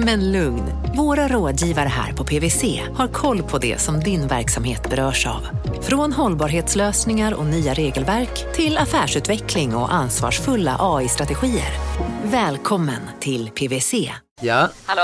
Men 0.00 0.32
lugn, 0.32 0.62
våra 0.96 1.28
rådgivare 1.28 1.88
här 1.88 2.12
på 2.12 2.24
PWC 2.24 2.82
har 2.94 3.08
koll 3.08 3.42
på 3.42 3.58
det 3.58 3.80
som 3.80 4.00
din 4.00 4.26
verksamhet 4.26 4.90
berörs 4.90 5.26
av. 5.26 5.48
Från 5.82 6.12
hållbarhetslösningar 6.12 7.34
och 7.34 7.46
nya 7.46 7.74
regelverk 7.74 8.54
till 8.54 8.78
affärsutveckling 8.78 9.74
och 9.74 9.94
ansvarsfulla 9.94 10.76
AI-strategier. 10.80 11.72
Välkommen 12.22 13.00
till 13.20 13.50
PWC. 13.50 14.12
Ja? 14.40 14.68
Hallå? 14.86 15.02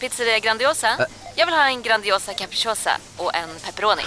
Pizzeria 0.00 0.38
Grandiosa? 0.38 0.88
Jag 1.36 1.46
vill 1.46 1.54
ha 1.54 1.66
en 1.68 1.82
Grandiosa 1.82 2.32
capriciosa 2.32 2.90
och 3.16 3.34
en 3.34 3.48
pepperoni. 3.66 4.02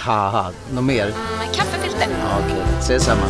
Något 0.74 0.84
mer? 0.84 1.06
Med 1.38 1.54
kaffefilter. 1.54 2.08
Ja, 2.20 2.38
Okej, 2.46 2.62
ses 2.78 3.04
samma. 3.04 3.26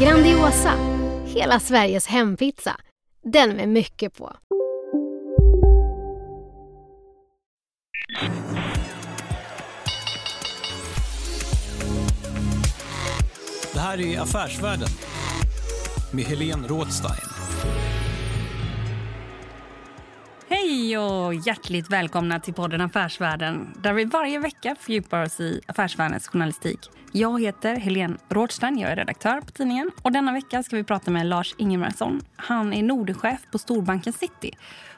Grandiosa, 0.00 0.72
hela 1.26 1.60
Sveriges 1.60 2.06
hempizza. 2.06 2.76
Den 3.32 3.50
med 3.56 3.68
mycket 3.68 4.18
på. 4.18 4.32
Det 13.72 13.80
här 13.80 14.00
är 14.00 14.20
Affärsvärlden 14.20 14.88
med 16.12 16.24
Helene 16.24 16.68
Rådstein. 16.68 17.28
Hej 20.48 20.98
och 20.98 21.34
hjärtligt 21.34 21.90
välkomna 21.90 22.40
till 22.40 22.54
podden 22.54 22.80
Affärsvärlden 22.80 23.74
där 23.82 23.92
vi 23.92 24.04
varje 24.04 24.38
vecka 24.38 24.76
fördjupar 24.80 25.24
oss 25.24 25.40
i 25.40 25.60
affärsvärldens 25.66 26.28
journalistik. 26.28 26.90
Jag 27.12 27.42
heter 27.42 27.76
Helene 27.76 28.16
Rådstein, 28.28 28.78
jag 28.78 28.90
är 28.90 28.96
redaktör 28.96 29.40
på 29.40 29.50
tidningen. 29.50 29.90
Och 30.02 30.12
denna 30.12 30.32
vecka 30.32 30.62
ska 30.62 30.76
vi 30.76 30.84
prata 30.84 31.10
med 31.10 31.26
Lars 31.26 31.54
Ingemarsson. 31.58 32.20
Han 32.36 32.72
är 32.72 32.82
Nordenchef 32.82 33.40
på 33.52 33.58
storbanken 33.58 34.12
City. 34.12 34.52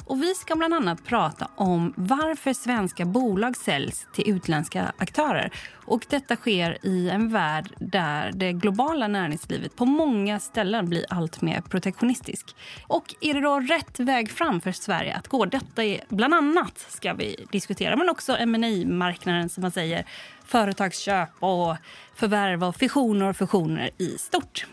Och 0.05 0.23
vi 0.23 0.35
ska 0.35 0.57
bland 0.57 0.75
annat 0.75 1.05
prata 1.05 1.49
om 1.57 1.95
varför 1.97 2.53
svenska 2.53 3.05
bolag 3.05 3.57
säljs 3.57 4.07
till 4.15 4.31
utländska 4.31 4.93
aktörer. 4.99 5.51
Och 5.85 6.07
detta 6.09 6.37
sker 6.37 6.87
i 6.87 7.11
en 7.11 7.33
värld 7.33 7.73
där 7.79 8.31
det 8.35 8.53
globala 8.53 9.09
näringslivet 9.09 9.77
på 9.77 9.85
många 9.85 10.41
ställen 10.41 10.89
blir 10.89 11.05
allt 11.09 11.41
mer 11.41 11.61
protektionistisk. 11.61 12.57
Och 12.87 13.15
är 13.21 13.35
det 13.35 13.41
då 13.41 13.61
rätt 13.61 14.01
väg 14.01 14.31
fram 14.31 14.61
för 14.61 14.73
Sverige 14.73 15.15
att 15.15 15.29
gå? 15.29 15.45
Detta 15.45 15.85
är 15.85 16.01
bland 16.09 16.35
annat 16.35 16.87
ska 16.89 17.13
vi 17.13 17.47
diskutera, 17.53 17.97
men 17.97 18.09
också 18.09 18.47
ma 18.47 18.59
marknaden 18.87 19.49
som 19.49 19.63
man 19.63 19.71
säger, 19.71 20.05
företagsköp 20.51 21.29
och 21.39 21.77
förvärv 22.15 22.65
och 22.65 22.77
fusioner 22.77 23.29
och 23.29 23.37
fusioner 23.37 23.91
i 23.99 24.19
stort. 24.19 24.67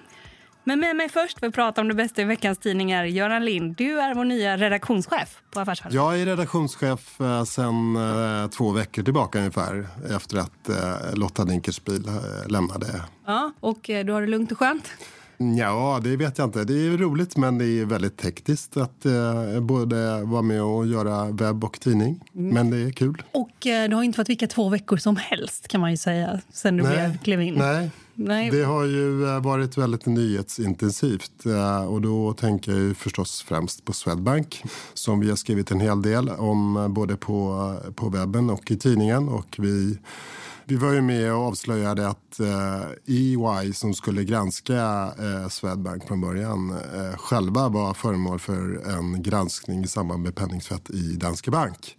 Men 0.68 0.80
med 0.80 0.96
mig 0.96 1.10
först 1.10 1.40
för 1.40 1.48
att 1.48 1.54
prata 1.54 1.82
om 1.82 1.88
det 1.88 1.94
bästa 1.94 2.22
i 2.22 2.26
veckans 2.26 2.58
tidningar, 2.58 3.04
Göran 3.04 3.46
Lind. 3.46 3.76
Du 3.76 4.00
är 4.00 4.16
vår 4.16 4.26
nya 4.26 4.58
redaktionschef 4.58 5.42
på 5.52 5.60
Affärsvärlden. 5.60 5.96
Jag 5.96 6.22
är 6.22 6.26
redaktionschef 6.26 7.22
eh, 7.22 7.44
sedan 7.44 7.96
eh, 7.96 8.50
två 8.50 8.72
veckor 8.72 9.04
tillbaka 9.04 9.40
ungefär 9.40 9.88
efter 10.16 10.38
att 10.38 10.70
eh, 10.70 11.16
Lotta 11.16 11.46
Dinkelspiel 11.46 12.08
eh, 12.08 12.48
lämnade. 12.48 13.02
Ja, 13.26 13.52
och 13.60 13.80
du 13.84 14.12
har 14.12 14.22
det 14.22 14.28
lugnt 14.28 14.52
och 14.52 14.60
skönt? 14.60 14.92
Ja, 15.38 16.00
det 16.04 16.18
vet 16.18 16.38
jag 16.38 16.48
inte. 16.48 16.64
Det 16.64 16.88
är 16.88 16.98
roligt 16.98 17.38
men 17.38 17.58
det 17.58 17.66
är 17.66 17.86
väldigt 17.86 18.18
tekniskt 18.18 18.78
att 18.78 19.06
eh, 19.06 19.60
både 19.60 20.24
vara 20.24 20.42
med 20.42 20.64
och 20.64 20.88
göra 20.88 21.32
webb 21.32 21.64
och 21.64 21.80
tidning. 21.80 22.24
Men 22.32 22.70
det 22.70 22.78
är 22.78 22.92
kul. 22.92 23.24
Och 23.32 23.68
eh, 23.68 23.90
du 23.90 23.96
har 23.96 24.04
inte 24.04 24.16
fått 24.16 24.30
vilka 24.30 24.48
två 24.48 24.70
veckor 24.70 24.98
som 24.98 25.16
helst 25.16 25.68
kan 25.68 25.82
man 25.82 25.92
ju 25.92 25.98
säga 25.98 26.42
sen 26.54 26.78
du 26.78 26.84
blev, 26.84 27.18
klev 27.18 27.42
in. 27.42 27.54
nej. 27.54 27.92
Nej. 28.20 28.52
Det 28.52 28.64
har 28.64 28.84
ju 28.84 29.26
eh, 29.26 29.42
varit 29.42 29.78
väldigt 29.78 30.06
nyhetsintensivt 30.06 31.46
eh, 31.46 31.86
och 31.86 32.02
då 32.02 32.34
tänker 32.34 32.72
jag 32.72 32.82
ju 32.82 32.94
förstås 32.94 33.42
främst 33.42 33.86
på 33.86 33.94
Swedbank 33.94 34.64
som 34.94 35.20
vi 35.20 35.30
har 35.30 35.36
skrivit 35.36 35.72
en 35.72 35.80
hel 35.80 36.02
del 36.02 36.30
om 36.30 36.78
eh, 36.78 36.88
både 36.88 37.16
på, 37.16 37.74
på 37.96 38.10
webben 38.10 38.50
och 38.50 38.72
i 38.72 38.78
tidningen 38.78 39.30
och 39.30 39.56
vi 39.58 39.98
vi 40.70 40.76
var 40.76 40.94
ju 40.94 41.02
med 41.02 41.34
och 41.34 41.40
avslöjade 41.40 42.08
att 42.08 42.40
eh, 42.40 43.16
EY 43.16 43.74
som 43.74 43.94
skulle 43.94 44.24
granska 44.24 45.14
eh, 45.20 45.50
Swedbank 45.50 46.08
från 46.08 46.22
början 46.22 46.72
eh, 46.72 47.18
själva 47.18 47.70
var 47.70 47.94
föremål 47.94 48.40
för 48.40 48.90
en 48.98 49.24
granskning 49.24 49.84
i 49.84 49.88
samband 49.88 50.24
med 50.24 50.36
penningtvätt 50.36 50.90
i 50.90 51.16
Danske 51.16 51.52
Bank. 51.52 51.98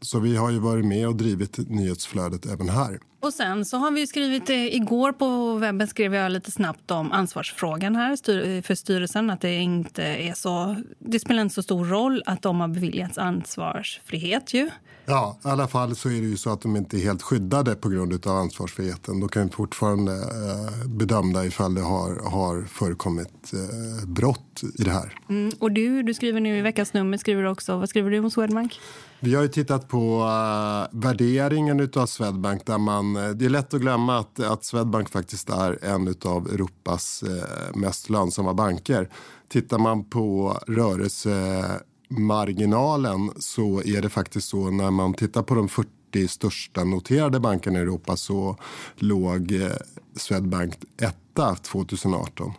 Så 0.00 0.18
vi 0.18 0.36
har 0.36 0.50
ju 0.50 0.58
varit 0.58 0.84
med 0.84 1.08
och 1.08 1.16
drivit 1.16 1.58
nyhetsflödet 1.58 2.46
även 2.46 2.68
här. 2.68 2.98
Och 3.20 3.32
sen 3.32 3.64
så 3.64 3.76
har 3.76 3.90
vi 3.90 4.06
skrivit, 4.06 4.50
eh, 4.50 4.74
igår 4.74 5.12
på 5.12 5.54
webben 5.54 5.88
skrev 5.88 6.14
jag 6.14 6.32
lite 6.32 6.50
snabbt 6.50 6.90
om 6.90 7.12
ansvarsfrågan 7.12 7.96
här 7.96 8.62
för 8.62 8.74
styrelsen. 8.74 9.30
Att 9.30 9.40
det 9.40 9.54
inte 9.54 10.02
är 10.02 10.34
så, 10.34 10.76
det 10.98 11.20
spelar 11.20 11.42
inte 11.42 11.54
så 11.54 11.62
stor 11.62 11.84
roll 11.84 12.22
att 12.26 12.42
de 12.42 12.60
har 12.60 12.68
beviljats 12.68 13.18
ansvarsfrihet 13.18 14.54
ju. 14.54 14.70
Ja, 15.06 15.38
i 15.44 15.48
alla 15.48 15.68
fall 15.68 15.96
så 15.96 16.08
är 16.08 16.20
det 16.20 16.28
ju 16.28 16.36
så 16.36 16.52
att 16.52 16.60
de 16.60 16.76
inte 16.76 16.96
är 16.96 17.00
helt 17.00 17.22
skyddade 17.22 17.74
på 17.74 17.88
grund 17.88 18.26
av 18.26 18.36
ansvarsfriheten. 18.36 19.20
Då 19.20 19.28
kan 19.28 19.50
fortfarande 19.50 20.12
eh, 20.12 20.88
bedöma 20.88 21.44
ifall 21.44 21.74
det 21.74 21.80
har, 21.80 22.30
har 22.30 22.64
förekommit 22.64 23.52
eh, 23.52 24.08
brott 24.08 24.62
i 24.78 24.82
det 24.82 24.90
här. 24.90 25.14
Mm, 25.28 25.52
och 25.58 25.72
du, 25.72 26.02
du 26.02 26.14
skriver 26.14 26.40
nu 26.40 26.58
i 26.58 26.60
veckans 26.60 26.92
nummer, 26.92 27.16
skriver 27.16 27.44
också, 27.44 27.76
vad 27.76 27.88
skriver 27.88 28.10
du 28.10 28.18
om 28.18 28.30
Swedbank? 28.30 28.80
Vi 29.20 29.34
har 29.34 29.42
ju 29.42 29.48
tittat 29.48 29.88
på 29.88 30.20
uh, 30.20 30.86
värderingen 31.00 31.90
av 31.96 32.06
Swedbank. 32.06 32.66
Där 32.66 32.78
man, 32.78 33.16
eh, 33.16 33.30
det 33.30 33.44
är 33.44 33.50
lätt 33.50 33.74
att 33.74 33.80
glömma 33.80 34.18
att, 34.18 34.40
att 34.40 34.64
Swedbank 34.64 35.10
faktiskt 35.10 35.50
är 35.50 35.84
en 35.84 36.14
av 36.24 36.48
Europas 36.48 37.24
uh, 37.26 37.42
mest 37.74 38.10
lönsamma 38.10 38.54
banker. 38.54 39.08
Tittar 39.48 39.78
man 39.78 40.04
på 40.04 40.58
rörelsemarginalen 40.66 43.30
så 43.38 43.82
är 43.82 44.02
det 44.02 44.08
faktiskt 44.08 44.48
så 44.48 44.70
när 44.70 44.90
man 44.90 45.14
tittar 45.14 45.42
på 45.42 45.54
de 45.54 45.68
40 45.68 45.88
största 46.28 46.84
noterade 46.84 47.40
bankerna 47.40 47.78
i 47.78 47.82
Europa 47.82 48.16
så 48.16 48.56
låg 48.96 49.52
uh, 49.52 49.70
Swedbank 50.16 50.74
etta 51.02 51.54
2018. 51.54 52.52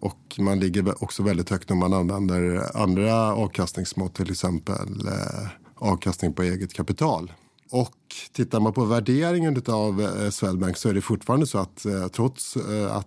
Och 0.00 0.36
man 0.38 0.60
ligger 0.60 1.04
också 1.04 1.22
väldigt 1.22 1.50
högt 1.50 1.70
om 1.70 1.78
man 1.78 1.92
använder 1.92 2.76
andra 2.76 3.34
avkastningsmått, 3.34 4.14
till 4.14 4.30
exempel 4.30 5.06
eh, 5.06 5.48
avkastning 5.76 6.32
på 6.32 6.42
eget 6.42 6.72
kapital. 6.72 7.32
Och 7.70 7.96
tittar 8.32 8.60
man 8.60 8.72
på 8.72 8.84
värderingen 8.84 9.62
av 9.66 10.02
eh, 10.02 10.30
Swedbank 10.30 10.76
så 10.76 10.88
är 10.88 10.94
det 10.94 11.00
fortfarande 11.00 11.46
så 11.46 11.58
att 11.58 11.84
eh, 11.86 12.08
trots 12.08 12.56
eh, 12.56 12.96
att 12.96 13.06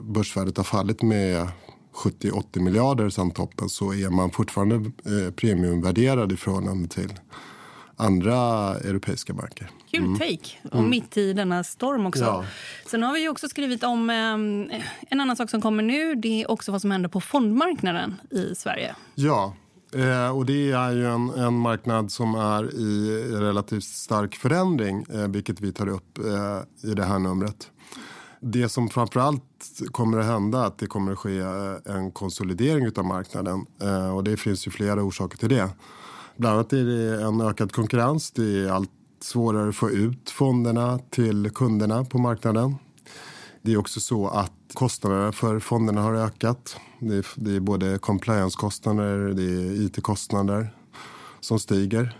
börsvärdet 0.00 0.56
har 0.56 0.64
fallit 0.64 1.02
med 1.02 1.48
70-80 1.94 2.60
miljarder 2.60 3.10
sedan 3.10 3.30
toppen 3.30 3.68
så 3.68 3.94
är 3.94 4.10
man 4.10 4.30
fortfarande 4.30 4.90
premiumvärderad 5.36 6.32
i 6.32 6.36
förhållande 6.36 6.88
till 6.88 7.12
andra 7.96 8.34
europeiska 8.78 9.32
banker. 9.32 9.70
Kul 9.90 10.18
take. 10.18 10.78
Och 10.78 10.82
mitt 10.82 11.16
i 11.16 11.32
denna 11.32 11.64
storm 11.64 12.06
också. 12.06 12.24
Ja. 12.24 12.44
Sen 12.86 13.02
har 13.02 13.14
vi 13.14 13.28
också 13.28 13.48
skrivit 13.48 13.82
om 13.84 14.10
eh, 14.10 14.80
en 15.10 15.20
annan 15.20 15.36
sak 15.36 15.50
som 15.50 15.60
kommer 15.60 15.82
nu. 15.82 16.14
Det 16.14 16.42
är 16.42 16.50
också 16.50 16.72
vad 16.72 16.80
som 16.80 16.90
händer 16.90 17.08
på 17.08 17.20
fondmarknaden 17.20 18.14
i 18.30 18.54
Sverige. 18.54 18.94
Ja, 19.14 19.54
eh, 19.94 20.36
och 20.36 20.46
det 20.46 20.70
är 20.72 20.92
ju 20.92 21.06
en, 21.06 21.30
en 21.30 21.54
marknad 21.54 22.12
som 22.12 22.34
är 22.34 22.74
i 22.74 23.22
relativt 23.32 23.84
stark 23.84 24.34
förändring, 24.34 25.06
eh, 25.12 25.28
vilket 25.28 25.60
vi 25.60 25.72
tar 25.72 25.88
upp 25.88 26.18
eh, 26.18 26.90
i 26.90 26.94
det 26.94 27.04
här 27.04 27.18
numret. 27.18 27.70
Det 28.40 28.68
som 28.68 28.88
framförallt 28.88 29.42
kommer 29.92 30.18
att 30.18 30.26
hända 30.26 30.62
är 30.62 30.66
att 30.66 30.78
det 30.78 30.86
kommer 30.86 31.12
att 31.12 31.18
ske 31.18 31.38
eh, 31.38 31.96
en 31.96 32.12
konsolidering 32.12 32.92
av 32.96 33.04
marknaden. 33.04 33.66
Eh, 33.82 34.16
och 34.16 34.24
det 34.24 34.36
finns 34.36 34.66
ju 34.66 34.70
flera 34.70 35.02
orsaker 35.02 35.38
till 35.38 35.48
det. 35.48 35.70
Bland 36.36 36.54
annat 36.54 36.72
är 36.72 36.84
det 36.84 37.24
en 37.24 37.40
ökad 37.40 37.72
konkurrens. 37.72 38.30
Det 38.30 38.64
är 38.64 38.70
allt 38.70 38.90
svårare 39.20 39.68
att 39.68 39.76
få 39.76 39.90
ut 39.90 40.30
fonderna 40.30 40.98
till 41.10 41.50
kunderna 41.50 42.04
på 42.04 42.18
marknaden. 42.18 42.74
Det 43.62 43.72
är 43.72 43.76
också 43.76 44.00
så 44.00 44.28
att 44.28 44.52
kostnaderna 44.74 45.32
för 45.32 45.58
fonderna 45.58 46.02
har 46.02 46.14
ökat. 46.14 46.76
Det 47.08 47.16
är, 47.16 47.26
det 47.34 47.56
är 47.56 47.60
både 47.60 47.98
compliance-kostnader, 47.98 49.34
det 49.34 49.42
är 49.42 49.86
it-kostnader 49.86 50.74
som 51.40 51.58
stiger. 51.58 52.18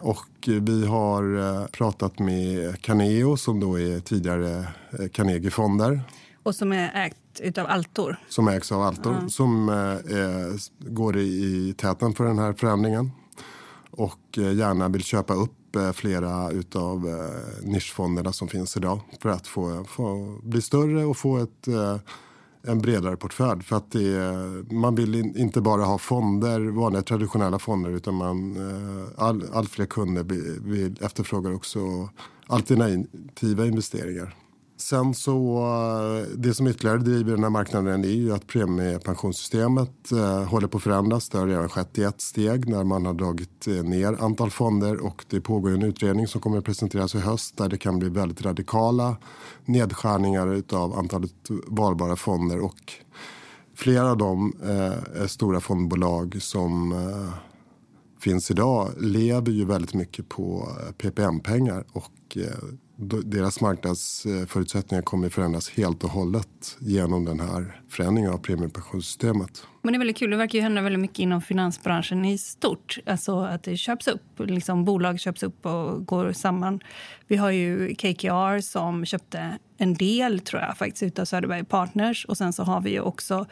Och 0.00 0.48
vi 0.60 0.86
har 0.86 1.38
eh, 1.38 1.66
pratat 1.66 2.18
med 2.18 2.80
Caneo 2.82 3.36
som 3.36 3.60
då 3.60 3.80
är 3.80 4.00
tidigare 4.00 4.58
eh, 4.98 5.08
Carnegie-fonder 5.12 6.00
Och 6.42 6.54
som 6.54 6.72
är 6.72 7.06
ägt 7.06 7.40
utav 7.40 7.66
Altor. 7.66 8.16
som 8.28 8.48
ägs 8.48 8.72
av 8.72 8.82
Altor 8.82 9.28
som 9.28 9.68
eh, 9.68 10.90
går 10.90 11.16
i, 11.16 11.74
täten 11.78 12.14
för 12.14 12.24
den 12.24 12.38
här 12.38 12.52
förändringen 12.52 13.10
och 13.90 14.38
eh, 14.38 14.52
gärna 14.54 14.88
vill 14.88 15.04
köpa 15.04 15.34
upp 15.34 15.52
flera 15.94 16.50
eh, 17.06 17.62
nischfonderna 17.62 18.32
som 18.32 18.48
finns 18.48 18.76
idag 18.76 19.00
för 19.22 19.28
att 19.28 19.46
få, 19.46 19.84
få 19.84 20.38
bli 20.42 20.62
större 20.62 21.04
och 21.04 21.16
få 21.16 21.38
ett, 21.38 21.68
en 22.62 22.78
bredare 22.78 23.16
portfölj. 23.16 23.62
För 23.62 23.76
att 23.76 23.90
det 23.90 24.08
är, 24.08 24.74
man 24.74 24.94
vill 24.94 25.14
in, 25.14 25.36
inte 25.36 25.60
bara 25.60 25.84
ha 25.84 25.98
fonder, 25.98 26.60
vanliga 26.60 27.02
traditionella 27.02 27.58
fonder 27.58 27.90
utan 27.90 28.14
man, 28.14 28.56
eh, 28.56 29.24
all, 29.24 29.44
all 29.52 29.66
fler 29.68 29.86
kunder 29.86 30.24
vill, 30.24 30.60
vill 30.62 31.04
efterfrågar 31.04 31.54
också 31.54 32.08
alternativa 32.46 33.66
investeringar. 33.66 34.34
Sen 34.76 35.14
så, 35.14 35.58
eh, 35.58 36.36
det 36.36 36.54
som 36.54 36.66
ytterligare 36.66 36.98
driver 36.98 37.32
den 37.32 37.42
här 37.42 37.50
marknaden 37.50 38.04
är 38.04 38.08
ju 38.08 38.32
att 38.32 38.46
premiepensionssystemet 38.46 40.12
eh, 40.12 40.44
håller 40.44 40.68
på 40.68 40.76
att 40.76 40.82
förändras. 40.82 41.28
Det 41.28 41.38
har 41.38 41.46
redan 41.46 41.68
skett 41.68 41.98
i 41.98 42.02
ett 42.02 42.20
steg 42.20 42.68
när 42.68 42.84
man 42.84 43.06
har 43.06 43.14
dragit 43.14 43.66
eh, 43.66 43.74
ner 43.74 44.22
antal 44.22 44.50
fonder 44.50 45.04
och 45.04 45.24
det 45.30 45.40
pågår 45.40 45.70
en 45.70 45.82
utredning 45.82 46.26
som 46.26 46.40
kommer 46.40 46.58
att 46.58 46.64
presenteras 46.64 47.14
i 47.14 47.18
höst 47.18 47.56
där 47.56 47.68
det 47.68 47.78
kan 47.78 47.98
bli 47.98 48.08
väldigt 48.08 48.42
radikala 48.42 49.16
nedskärningar 49.64 50.62
av 50.72 50.98
antalet 50.98 51.34
valbara 51.66 52.16
fonder 52.16 52.60
och 52.60 52.92
flera 53.74 54.10
av 54.10 54.16
de 54.16 54.52
eh, 54.64 55.26
stora 55.26 55.60
fondbolag 55.60 56.36
som 56.42 56.92
eh, 56.92 57.32
finns 58.20 58.50
idag 58.50 58.90
lever 58.98 59.52
ju 59.52 59.64
väldigt 59.64 59.94
mycket 59.94 60.28
på 60.28 60.68
eh, 60.80 60.92
PPM-pengar 60.92 61.84
och 61.92 62.36
eh, 62.36 62.64
deras 63.24 63.60
marknadsförutsättningar 63.60 65.02
kommer 65.02 65.28
förändras 65.28 65.70
helt 65.70 66.04
och 66.04 66.10
hållet 66.10 66.76
genom 66.78 67.24
den 67.24 67.40
här 67.40 67.80
förändringen 67.88 68.30
av 68.32 68.38
premiepensionssystemet. 68.38 69.62
Men 69.82 69.92
det 69.92 69.96
är 69.96 69.98
väldigt 69.98 70.16
kul. 70.16 70.30
Det 70.30 70.36
verkar 70.36 70.58
ju 70.58 70.62
hända 70.62 70.82
väldigt 70.82 71.00
mycket 71.00 71.18
inom 71.18 71.42
finansbranschen 71.42 72.24
i 72.24 72.38
stort. 72.38 72.98
Alltså 73.06 73.40
att 73.40 73.62
det 73.62 73.76
köps 73.76 74.08
upp. 74.08 74.22
Liksom 74.38 74.84
bolag 74.84 75.20
köps 75.20 75.42
upp 75.42 75.66
och 75.66 76.06
går 76.06 76.32
samman. 76.32 76.80
Vi 77.26 77.36
har 77.36 77.50
ju 77.50 77.94
KKR 77.94 78.60
som 78.60 79.04
köpte 79.04 79.58
en 79.78 79.94
del, 79.94 80.40
tror 80.40 80.62
jag, 80.62 80.76
faktiskt 80.76 81.02
utav 81.02 81.24
Söderberg 81.24 81.64
Partners. 81.64 82.24
Och 82.24 82.36
sen 82.36 82.52
så 82.52 82.62
har 82.62 82.80
vi 82.80 82.90
ju 82.90 83.00
också 83.00 83.46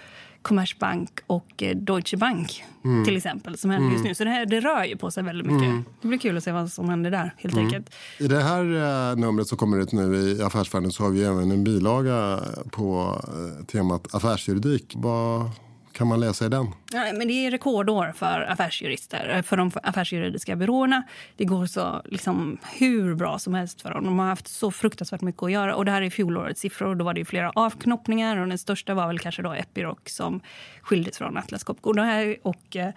Commerzbank 0.44 1.20
och 1.26 1.62
eh, 1.62 1.76
Deutsche 1.76 2.16
Bank 2.16 2.64
mm. 2.84 3.04
till 3.04 3.16
exempel 3.16 3.58
som 3.58 3.70
händer 3.70 3.86
mm. 3.86 3.92
just 3.92 4.04
nu. 4.04 4.14
Så 4.14 4.24
det, 4.24 4.30
här, 4.30 4.46
det 4.46 4.60
rör 4.60 4.84
ju 4.84 4.96
på 4.96 5.10
sig 5.10 5.22
väldigt 5.22 5.46
mycket. 5.46 5.68
Mm. 5.68 5.84
Det 6.00 6.08
blir 6.08 6.18
kul 6.18 6.36
att 6.36 6.44
se 6.44 6.52
vad 6.52 6.72
som 6.72 6.88
händer 6.88 7.10
där 7.10 7.34
helt 7.36 7.54
mm. 7.54 7.66
enkelt. 7.66 7.94
I 8.18 8.28
det 8.28 8.42
här 8.42 8.64
uh, 8.64 9.16
numret 9.16 9.48
som 9.48 9.58
kommer 9.58 9.78
ut 9.78 9.92
nu 9.92 10.16
i 10.16 10.42
Affärsvärlden 10.42 10.92
så 10.92 11.02
har 11.02 11.10
vi 11.10 11.24
även 11.24 11.50
en 11.50 11.64
bilaga 11.64 12.40
på 12.70 13.20
uh, 13.28 13.64
temat 13.64 14.14
affärsjuridik. 14.14 14.92
Vad 14.96 15.50
kan 15.94 16.06
man 16.06 16.20
läsa 16.20 16.46
i 16.46 16.48
den? 16.48 16.66
Ja, 16.92 17.12
men 17.14 17.28
det 17.28 17.32
är 17.32 17.50
rekordår 17.50 18.12
för 18.16 18.40
affärsjurister, 18.40 19.28
eh, 19.36 19.42
för 19.42 19.56
de 19.56 19.70
affärsjuridiska 19.82 20.56
byråerna. 20.56 21.02
Det 21.36 21.44
går 21.44 21.66
så 21.66 22.02
liksom, 22.04 22.58
hur 22.78 23.14
bra 23.14 23.38
som 23.38 23.54
helst 23.54 23.82
för 23.82 23.90
dem. 23.90 24.04
De 24.04 24.18
har 24.18 24.26
haft 24.26 24.48
så 24.48 24.70
fruktansvärt 24.70 25.20
mycket 25.20 25.42
att 25.42 25.52
göra. 25.52 25.74
Och 25.74 25.84
det 25.84 25.90
här 25.90 26.02
är 26.02 26.10
fjolårets 26.10 26.60
siffror. 26.60 26.94
Då 26.94 27.04
var 27.04 27.14
det 27.14 27.24
flera 27.24 27.50
avknoppningar 27.54 28.36
och 28.36 28.48
den 28.48 28.58
största 28.58 28.94
var 28.94 29.06
väl 29.06 29.18
kanske 29.18 29.42
då 29.42 29.52
Epiroc 29.52 29.98
som 30.06 30.40
skildes 30.82 31.18
från 31.18 31.36
Atlas 31.36 31.64
Copco. 31.64 31.90
Och, 31.90 31.96
här, 31.96 32.36
och 32.42 32.76
eh, 32.76 32.90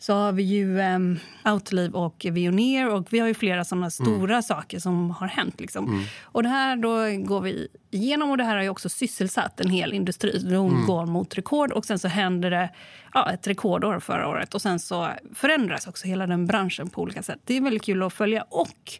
så 0.00 0.14
har 0.14 0.32
vi 0.32 0.42
ju 0.42 0.78
um, 0.78 1.18
Outlive 1.44 1.98
och 1.98 2.26
Veoneer 2.30 2.88
och 2.88 3.12
vi 3.12 3.18
har 3.18 3.28
ju 3.28 3.34
flera 3.34 3.64
sådana 3.64 3.86
mm. 3.86 3.90
stora 3.90 4.32
mm. 4.32 4.42
saker 4.42 4.78
som 4.78 5.10
har 5.10 5.26
hänt. 5.26 5.60
Liksom. 5.60 5.88
Mm. 5.88 6.04
Och 6.22 6.42
det 6.42 6.48
här 6.48 6.76
då 6.76 7.24
går 7.26 7.40
vi 7.40 7.68
igenom 7.90 8.30
och 8.30 8.36
det 8.36 8.44
här 8.44 8.56
har 8.56 8.62
ju 8.62 8.68
också 8.68 8.88
sysselsatt 8.88 9.60
en 9.60 9.70
hel 9.70 9.92
industri. 9.92 10.38
De 10.38 10.68
mm. 10.68 10.86
går 10.86 11.06
mot 11.06 11.38
rekord 11.38 11.72
och 11.72 11.84
sen 11.84 11.98
så 11.98 12.08
händer 12.08 12.50
det 12.50 12.70
ja, 13.14 13.32
ett 13.32 13.46
rekordår 13.46 14.00
förra 14.00 14.28
året 14.28 14.54
och 14.54 14.62
sen 14.62 14.80
så 14.80 15.10
förändras 15.34 15.86
också 15.86 16.06
hela 16.06 16.26
den 16.26 16.46
branschen 16.46 16.88
på 16.88 17.02
olika 17.02 17.22
sätt. 17.22 17.40
Det 17.44 17.56
är 17.56 17.60
väldigt 17.60 17.84
kul 17.84 18.02
att 18.02 18.12
följa 18.12 18.42
och 18.42 18.92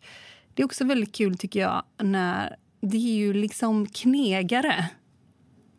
det 0.55 0.63
är 0.63 0.67
också 0.67 0.85
väldigt 0.85 1.15
kul 1.15 1.39
tycker 1.39 1.61
jag 1.61 1.83
när 1.99 2.57
det 2.81 2.97
är 2.97 3.17
ju 3.17 3.33
liksom 3.33 3.87
knegare 3.87 4.89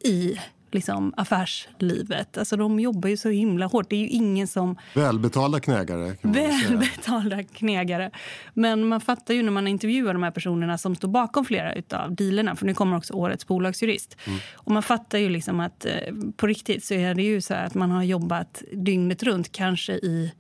i 0.03 0.39
liksom, 0.71 1.13
affärslivet. 1.17 2.37
Alltså, 2.37 2.57
de 2.57 2.79
jobbar 2.79 3.09
ju 3.09 3.17
så 3.17 3.29
himla 3.29 3.65
hårt. 3.65 3.89
Det 3.89 3.95
är 3.95 3.99
ju 3.99 4.07
ingen 4.07 4.47
som... 4.47 4.75
Välbetalda 4.95 5.59
knägare. 5.59 6.15
Välbetalda 6.21 7.43
knägare. 7.43 8.11
Men 8.53 8.87
man 8.87 9.01
fattar 9.01 9.33
ju 9.33 9.43
när 9.43 9.51
man 9.51 9.67
intervjuar 9.67 10.13
de 10.13 10.23
här 10.23 10.31
personerna 10.31 10.77
som 10.77 10.95
står 10.95 11.07
bakom 11.07 11.45
flera 11.45 11.73
av 11.93 12.15
dealerna, 12.15 12.55
för 12.55 12.65
nu 12.65 12.73
kommer 12.73 12.97
också 12.97 13.13
årets 13.13 13.47
bolagsjurist. 13.47 14.17
Mm. 14.27 14.39
Och 14.55 14.71
man 14.71 14.83
fattar 14.83 15.17
ju 15.17 15.29
liksom 15.29 15.59
att 15.59 15.85
eh, 15.85 15.93
på 16.35 16.47
riktigt 16.47 16.83
så 16.83 16.93
är 16.93 17.15
det 17.15 17.23
ju 17.23 17.41
så 17.41 17.53
att 17.53 17.73
man 17.73 17.91
har 17.91 18.03
jobbat 18.03 18.63
dygnet 18.73 19.23
runt, 19.23 19.51
kanske 19.51 19.93
i 19.93 20.33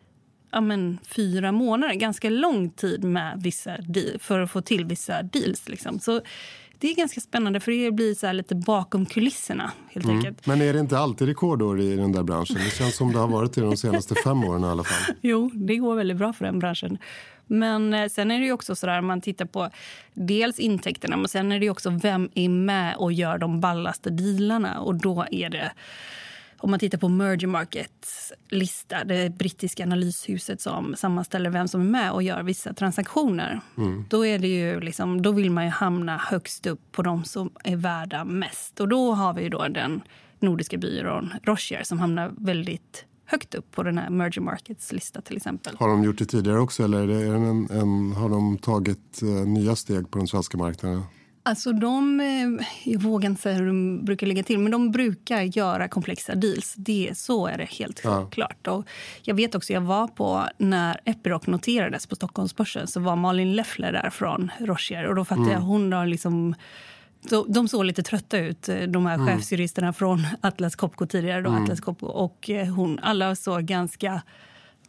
ja, 0.51 0.61
men, 0.61 0.97
fyra 1.07 1.51
månader, 1.51 1.93
ganska 1.93 2.29
lång 2.29 2.69
tid 2.69 3.03
med 3.03 3.41
vissa 3.43 3.77
för 4.19 4.39
att 4.39 4.51
få 4.51 4.61
till 4.61 4.85
vissa 4.85 5.23
deals. 5.23 5.69
Liksom. 5.69 5.99
Så 5.99 6.21
det 6.81 6.91
är 6.91 6.95
ganska 6.95 7.21
spännande 7.21 7.59
för 7.59 7.71
det 7.71 7.91
blir 7.91 8.15
så 8.15 8.31
lite 8.31 8.55
bakom 8.55 9.05
kulisserna. 9.05 9.71
helt 9.89 10.05
mm. 10.05 10.17
enkelt. 10.17 10.45
Men 10.45 10.61
är 10.61 10.73
det 10.73 10.79
inte 10.79 10.97
alltid 10.97 11.27
rekordår 11.27 11.81
i 11.81 11.95
den 11.95 12.11
där 12.11 12.23
branschen? 12.23 12.55
Det 12.55 12.75
känns 12.75 12.95
som 12.95 13.13
det 13.13 13.19
har 13.19 13.27
varit 13.27 13.53
det 13.53 13.61
de 13.61 13.77
senaste 13.77 14.15
fem 14.15 14.43
åren 14.43 14.63
i 14.63 14.67
alla 14.67 14.83
fall. 14.83 15.15
Jo, 15.21 15.51
det 15.53 15.75
går 15.75 15.95
väldigt 15.95 16.17
bra 16.17 16.33
för 16.33 16.45
den 16.45 16.59
branschen. 16.59 16.97
Men 17.47 17.93
eh, 17.93 18.09
sen 18.09 18.31
är 18.31 18.41
det 18.41 18.51
också 18.51 18.75
så 18.75 18.85
där 18.85 19.01
man 19.01 19.21
tittar 19.21 19.45
på 19.45 19.69
dels 20.13 20.59
intäkterna 20.59 21.17
men 21.17 21.27
sen 21.27 21.51
är 21.51 21.59
det 21.59 21.69
också 21.69 21.89
vem 21.89 22.29
är 22.35 22.49
med 22.49 22.95
och 22.95 23.13
gör 23.13 23.37
de 23.37 23.59
ballaste 23.59 24.09
dealarna 24.09 24.79
och 24.79 24.95
då 24.95 25.25
är 25.31 25.49
det 25.49 25.71
om 26.61 26.71
man 26.71 26.79
tittar 26.79 26.97
på 26.97 27.09
Merger 27.09 27.47
Markets 27.47 28.33
lista, 28.49 29.03
det 29.03 29.29
brittiska 29.29 29.83
analyshuset 29.83 30.61
som 30.61 30.95
sammanställer 30.95 31.49
vem 31.49 31.67
som 31.67 31.81
är 31.81 31.85
med 31.85 32.11
och 32.11 32.23
gör 32.23 32.43
vissa 32.43 32.73
transaktioner. 32.73 33.61
Mm. 33.77 34.05
Då, 34.09 34.25
är 34.25 34.39
det 34.39 34.47
ju 34.47 34.79
liksom, 34.79 35.21
då 35.21 35.31
vill 35.31 35.51
man 35.51 35.63
ju 35.65 35.69
hamna 35.69 36.17
högst 36.17 36.65
upp 36.65 36.91
på 36.91 37.01
de 37.01 37.23
som 37.23 37.49
är 37.63 37.75
värda 37.75 38.25
mest. 38.25 38.79
Och 38.79 38.87
då 38.87 39.11
har 39.11 39.33
vi 39.33 39.49
då 39.49 39.67
den 39.67 40.01
nordiska 40.39 40.77
byrån 40.77 41.33
Rocher 41.43 41.83
som 41.83 41.99
hamnar 41.99 42.31
väldigt 42.37 43.05
högt 43.25 43.55
upp 43.55 43.71
på 43.71 43.83
den 43.83 43.97
här 43.97 44.09
Merger 44.09 44.41
Markets 44.41 44.91
lista 44.91 45.21
till 45.21 45.37
exempel. 45.37 45.75
Har 45.79 45.87
de 45.87 46.03
gjort 46.03 46.17
det 46.17 46.25
tidigare 46.25 46.59
också 46.59 46.83
eller 46.83 47.01
är 47.01 47.07
det 47.07 47.35
en, 47.35 47.69
en, 47.69 48.11
har 48.11 48.29
de 48.29 48.57
tagit 48.57 49.19
uh, 49.23 49.29
nya 49.29 49.75
steg 49.75 50.11
på 50.11 50.17
den 50.17 50.27
svenska 50.27 50.57
marknaden? 50.57 51.03
Alltså 51.43 51.71
de, 51.71 52.19
eh, 52.19 52.65
jag 52.83 53.01
vågar 53.01 53.29
inte 53.29 53.41
säga 53.41 53.55
hur 53.55 53.67
de 53.67 54.05
brukar 54.05 54.27
ligga 54.27 54.43
till, 54.43 54.59
men 54.59 54.71
de 54.71 54.91
brukar 54.91 55.41
göra 55.41 55.87
komplexa 55.87 56.35
deals. 56.35 56.73
Det, 56.77 57.11
så 57.17 57.47
är 57.47 57.57
det 57.57 57.65
helt 57.65 58.01
ja. 58.03 58.25
klart. 58.25 58.67
Och 58.67 58.87
jag 59.21 59.35
vet 59.35 59.55
också, 59.55 59.73
jag 59.73 59.81
var 59.81 60.07
på 60.07 60.47
när 60.57 60.99
Epiroc 61.05 61.47
noterades 61.47 62.07
på 62.07 62.15
Stockholmsbörsen 62.15 62.87
så 62.87 62.99
var 62.99 63.15
Malin 63.15 63.55
Leffler 63.55 63.91
där 63.91 64.09
från 64.09 64.51
Rocher 64.59 65.07
och 65.07 65.15
då 65.15 65.25
fattade 65.25 65.47
mm. 65.47 65.53
jag 65.53 65.61
hon 65.61 65.93
har 65.93 66.05
liksom 66.05 66.55
de 67.47 67.67
såg 67.67 67.85
lite 67.85 68.03
trötta 68.03 68.37
ut, 68.37 68.69
eh, 68.69 68.77
de 68.77 69.05
här 69.05 69.15
mm. 69.15 69.27
chefsjuristerna 69.27 69.93
från 69.93 70.27
Atlas 70.41 70.75
Copco 70.75 71.05
tidigare. 71.05 71.41
Då, 71.41 71.49
mm. 71.49 71.63
Atlas 71.63 71.81
Copco, 71.81 72.05
och 72.05 72.49
eh, 72.49 72.67
hon, 72.67 72.99
alla 72.99 73.35
såg 73.35 73.61
ganska 73.61 74.21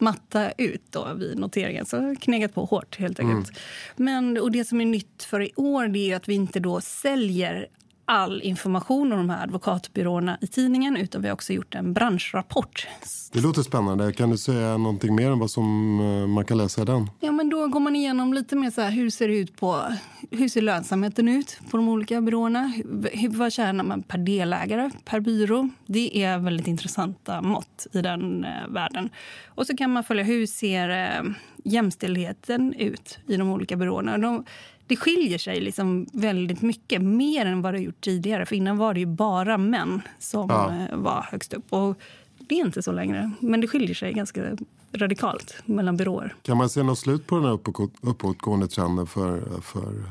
matta 0.03 0.53
ut 0.59 0.83
då 0.91 1.15
vid 1.15 1.39
noteringen. 1.39 1.87
Så 1.87 2.15
knegat 2.21 2.55
på 2.55 2.65
hårt 2.65 2.99
helt 2.99 3.21
enkelt. 3.21 3.49
Mm. 3.49 3.61
Men, 3.97 4.43
och 4.43 4.53
det 4.53 4.65
som 4.65 4.81
är 4.81 4.85
nytt 4.85 5.25
för 5.25 5.43
i 5.43 5.53
år 5.57 5.89
det 5.89 6.11
är 6.11 6.17
att 6.17 6.29
vi 6.29 6.35
inte 6.35 6.61
då 6.61 6.81
säljer 6.81 7.69
all 8.05 8.43
information 8.43 9.13
om 9.13 9.19
de 9.19 9.31
här 9.31 9.43
advokatbyråerna 9.43 10.39
i 10.41 10.47
tidningen 10.47 10.97
utan 10.97 11.23
vi 11.23 11.29
har 11.29 11.35
också 11.35 11.53
gjort 11.53 11.75
en 11.75 11.93
branschrapport. 11.93 12.87
Det 13.33 13.41
låter 13.41 13.63
spännande. 13.63 14.13
Kan 14.13 14.31
du 14.31 14.39
säga 14.39 14.77
någonting 14.77 15.15
mer 15.15 15.33
om 15.33 15.39
vad 15.39 15.51
som 15.51 16.01
eh, 16.01 16.27
man 16.27 16.45
kan 16.45 16.59
läsa 16.59 16.83
i 16.83 16.85
den? 16.85 17.11
Ja, 17.21 17.33
men 17.33 17.49
då 17.49 17.67
går 17.67 17.81
man 17.81 17.97
igenom 17.97 18.35
lite 18.35 18.57
mer 18.57 18.71
så 18.71 18.81
här, 18.81 18.91
hur 18.91 19.11
ser 19.11 19.29
det 19.29 19.35
ut 19.35 19.57
på 19.57 19.83
hur 20.31 20.49
ser 20.49 20.63
lönsamheten 20.63 21.29
ut 21.29 21.59
på 21.71 21.77
de 21.77 21.89
olika 21.89 22.21
byråerna? 22.21 22.73
Hur, 23.13 23.29
vad 23.29 23.53
tjänar 23.53 23.85
man 23.85 24.03
per 24.03 24.19
delägare, 24.19 24.91
per 25.05 25.21
byrå? 25.21 25.69
Det 25.87 26.23
är 26.23 26.39
väldigt 26.39 26.67
intressanta 26.67 27.43
mått 27.43 27.87
i 27.93 28.03
den 28.03 28.45
eh, 28.45 28.69
världen. 28.69 29.11
Och 29.47 29.67
så 29.67 29.77
kan 29.77 29.93
man 29.93 30.05
följa 30.05 30.25
hur 30.25 30.47
ser 30.47 30.89
eh, 30.89 31.33
jämställdheten 31.65 32.75
ut 32.75 33.19
i 33.27 33.37
de 33.37 33.51
olika 33.51 33.77
byråerna. 33.77 34.19
De, 34.19 34.45
det 34.93 34.97
skiljer 34.97 35.39
sig 35.39 35.61
liksom 35.61 36.07
väldigt 36.13 36.63
mycket, 36.63 37.03
mer 37.03 37.47
än 37.47 37.63
vad 37.63 37.75
det 37.75 37.81
gjort 37.81 38.01
tidigare. 38.01 38.47
För 38.47 38.57
innan 38.57 38.77
var 38.77 38.95
det 38.95 39.01
ju 39.01 39.07
bara 39.07 39.59
män 39.59 40.03
som 40.19 40.47
ja. 40.51 40.87
Eh, 40.91 40.97
var 40.97 41.29
högst 41.31 41.55
upp. 41.55 41.73
Och 41.73 41.99
det 42.39 42.55
är 42.55 42.67
inte 42.67 42.83
så 42.83 42.93
längre, 42.93 43.31
men 43.41 43.61
det 43.61 43.67
skiljer 43.67 43.95
sig 43.95 44.13
ganska 44.13 44.57
radikalt 44.93 45.57
mellan 45.65 45.97
byråer. 45.97 46.35
Kan 46.43 46.57
man 46.57 46.69
se 46.69 46.83
något 46.83 46.99
slut 46.99 47.27
på 47.27 47.35
den 47.37 47.45
här 47.45 47.59
uppåtgående 48.01 48.69
trenden 48.69 49.07
för, 49.07 49.61
för 49.61 50.05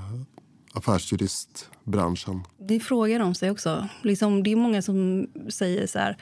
affärsjuristbranschen? 0.74 2.44
Det 2.58 2.80
frågar 2.80 3.20
de 3.20 3.36
sig 3.36 3.52
också. 3.52 3.88
Liksom, 4.02 4.44
det 4.44 4.52
är 4.52 4.56
många 4.56 4.82
som 4.82 5.28
säger 5.50 5.88
så 5.88 6.00
här 6.00 6.18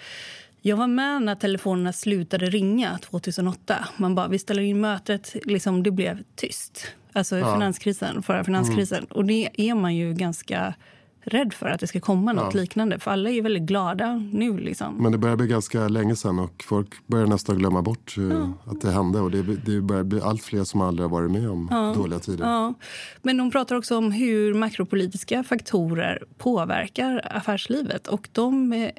jag 0.62 0.78
var 0.78 0.88
med 0.88 1.22
när 1.22 1.36
telefonerna 1.36 1.94
slutade 1.94 2.46
ringa 2.46 2.98
2008. 2.98 3.88
Man 3.98 4.16
bara, 4.16 4.28
vi 4.28 4.40
ställer 4.40 4.64
in 4.64 4.82
mötet. 4.82 5.36
Liksom, 5.46 5.84
det 5.84 5.92
blev 5.92 6.24
tyst. 6.36 6.88
Alltså 7.14 7.38
ja. 7.38 7.54
finanskrisen, 7.54 8.24
förra 8.24 8.44
finanskrisen. 8.44 8.98
Mm. 8.98 9.08
Och 9.12 9.26
det 9.26 9.50
är 9.70 9.76
man 9.76 9.96
ju 9.96 10.14
ganska 10.14 10.74
rädd 11.22 11.54
för 11.54 11.66
att 11.66 11.80
det 11.80 11.88
ska 11.88 12.00
komma 12.00 12.34
något 12.34 12.54
Ja. 12.56 12.62
liknande. 12.62 13.00
För 13.00 13.12
alla 13.12 13.30
är 13.30 13.42
väldigt 13.42 13.64
glada 13.64 14.16
nu. 14.34 14.58
Liksom. 14.58 14.96
Men 15.04 15.12
det 15.12 15.18
börjar 15.18 15.36
bli 15.36 15.48
ganska 15.48 15.88
länge 15.88 16.16
sedan 16.16 16.40
och 16.40 16.64
folk 16.68 17.08
börjar 17.08 17.28
nästan 17.28 17.58
glömma 17.58 17.82
bort 17.82 18.16
eh, 18.18 18.50
att 18.66 18.82
det 18.82 18.92
hände. 18.92 19.20
Och 19.20 19.32
det, 19.32 19.42
det 19.44 19.82
börjar 19.82 20.04
bli 20.04 20.22
allt 20.22 20.44
fler 20.44 20.64
som 20.64 20.82
aldrig 20.82 21.10
har 21.10 21.12
varit 21.20 21.32
med 21.32 21.50
om 21.50 21.94
dåliga 21.96 22.20
tider. 22.20 22.46
Ja. 22.46 22.74
Men 23.22 23.38
de 23.38 23.52
pratar 23.52 23.76
också 23.76 23.98
om 23.98 24.12
hur 24.12 24.54
makropolitiska 24.54 25.44
faktorer 25.44 26.24
påverkar 26.38 27.22
affärslivet. 27.36 28.08
Och 28.08 28.30
de 28.32 28.74
eh, 28.74 28.90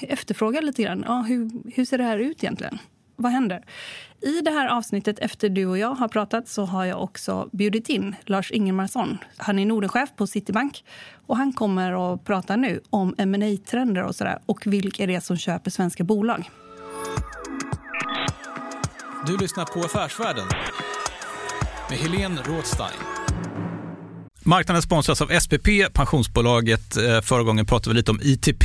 efterfrågar 0.00 0.62
lite 0.62 0.82
grann. 0.82 1.04
Ja, 1.06 1.24
hur, 1.28 1.50
hur 1.74 1.84
ser 1.84 1.98
det 1.98 2.04
här 2.04 2.18
ut 2.18 2.44
egentligen? 2.44 2.78
Vad 3.16 3.32
händer? 3.32 3.64
I 4.20 4.40
det 4.40 4.50
här 4.50 4.68
avsnittet 4.68 5.18
efter 5.18 5.48
du 5.48 5.66
och 5.66 5.78
jag 5.78 5.94
har 5.94 6.08
pratat 6.08 6.48
så 6.48 6.64
har 6.64 6.84
jag 6.84 7.02
också 7.02 7.48
bjudit 7.52 7.88
in 7.88 8.16
Lars 8.24 8.50
Ingemarsson. 8.50 9.18
Han 9.36 9.58
är 9.58 9.66
Nordenchef 9.66 10.08
på 10.16 10.26
Citibank 10.26 10.84
och 11.26 11.36
han 11.36 11.52
kommer 11.52 12.14
att 12.14 12.24
prata 12.24 12.56
nu 12.56 12.80
om 12.90 13.14
ma 13.18 13.56
trender 13.70 14.02
och 14.02 14.14
sådär 14.14 14.38
och 14.46 14.66
vilka 14.66 15.02
är 15.02 15.06
det 15.06 15.20
som 15.20 15.36
köper 15.36 15.70
svenska 15.70 16.04
bolag. 16.04 16.50
Du 19.26 19.36
lyssnar 19.36 19.64
på 19.64 19.80
Affärsvärlden 19.80 20.46
med 21.90 21.98
Helene 21.98 22.40
Rådstein. 22.44 22.98
Marknaden 24.46 24.82
sponsras 24.82 25.22
av 25.22 25.40
SPP, 25.40 25.68
pensionsbolaget. 25.92 26.96
Eh, 26.96 27.20
Förra 27.20 27.42
gången 27.42 27.66
pratade 27.66 27.90
vi 27.90 27.96
lite 27.96 28.10
om 28.10 28.20
ITP. 28.22 28.64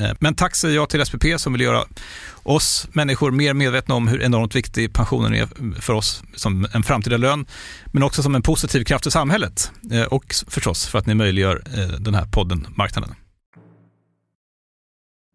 Eh, 0.00 0.12
Men 0.20 0.34
tack 0.34 0.56
säger 0.56 0.74
jag 0.74 0.88
till 0.88 1.06
SPP 1.06 1.24
som 1.36 1.52
vill 1.52 1.62
göra 1.62 1.84
oss 2.42 2.88
människor 2.92 3.30
mer 3.30 3.54
medvetna 3.54 3.94
om 3.94 4.08
hur 4.08 4.22
enormt 4.22 4.54
viktig 4.54 4.92
pensionen 4.92 5.34
är 5.34 5.80
för 5.80 5.92
oss 5.92 6.22
som 6.34 6.66
en 6.74 6.82
framtida 6.82 7.16
lön, 7.16 7.46
men 7.92 8.02
också 8.02 8.22
som 8.22 8.34
en 8.34 8.42
positiv 8.42 8.84
kraft 8.84 9.06
i 9.06 9.10
samhället. 9.10 9.72
Eh, 9.92 10.02
Och 10.02 10.34
förstås 10.48 10.86
för 10.86 10.98
att 10.98 11.06
ni 11.06 11.14
möjliggör 11.14 11.62
eh, 11.78 11.88
den 12.00 12.14
här 12.14 12.26
podden 12.26 12.66
Marknaden. 12.76 13.14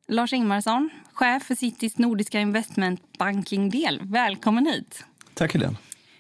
Lars 0.07 0.33
Ingmarsson, 0.33 0.89
chef 1.13 1.43
för 1.43 1.55
Citys 1.55 1.97
nordiska 1.97 2.39
investmentbanking-del. 2.39 3.99
Välkommen 4.03 4.65
hit. 4.65 5.05
Tack 5.33 5.53
Helene. 5.53 5.75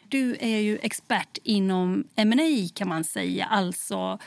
Du 0.09 0.35
är 0.39 0.57
ju 0.59 0.77
expert 0.81 1.37
inom 1.43 2.03
M&A 2.15 2.69
kan 2.75 2.87
man 2.87 3.03
säga, 3.03 3.45
alltså 3.45 4.19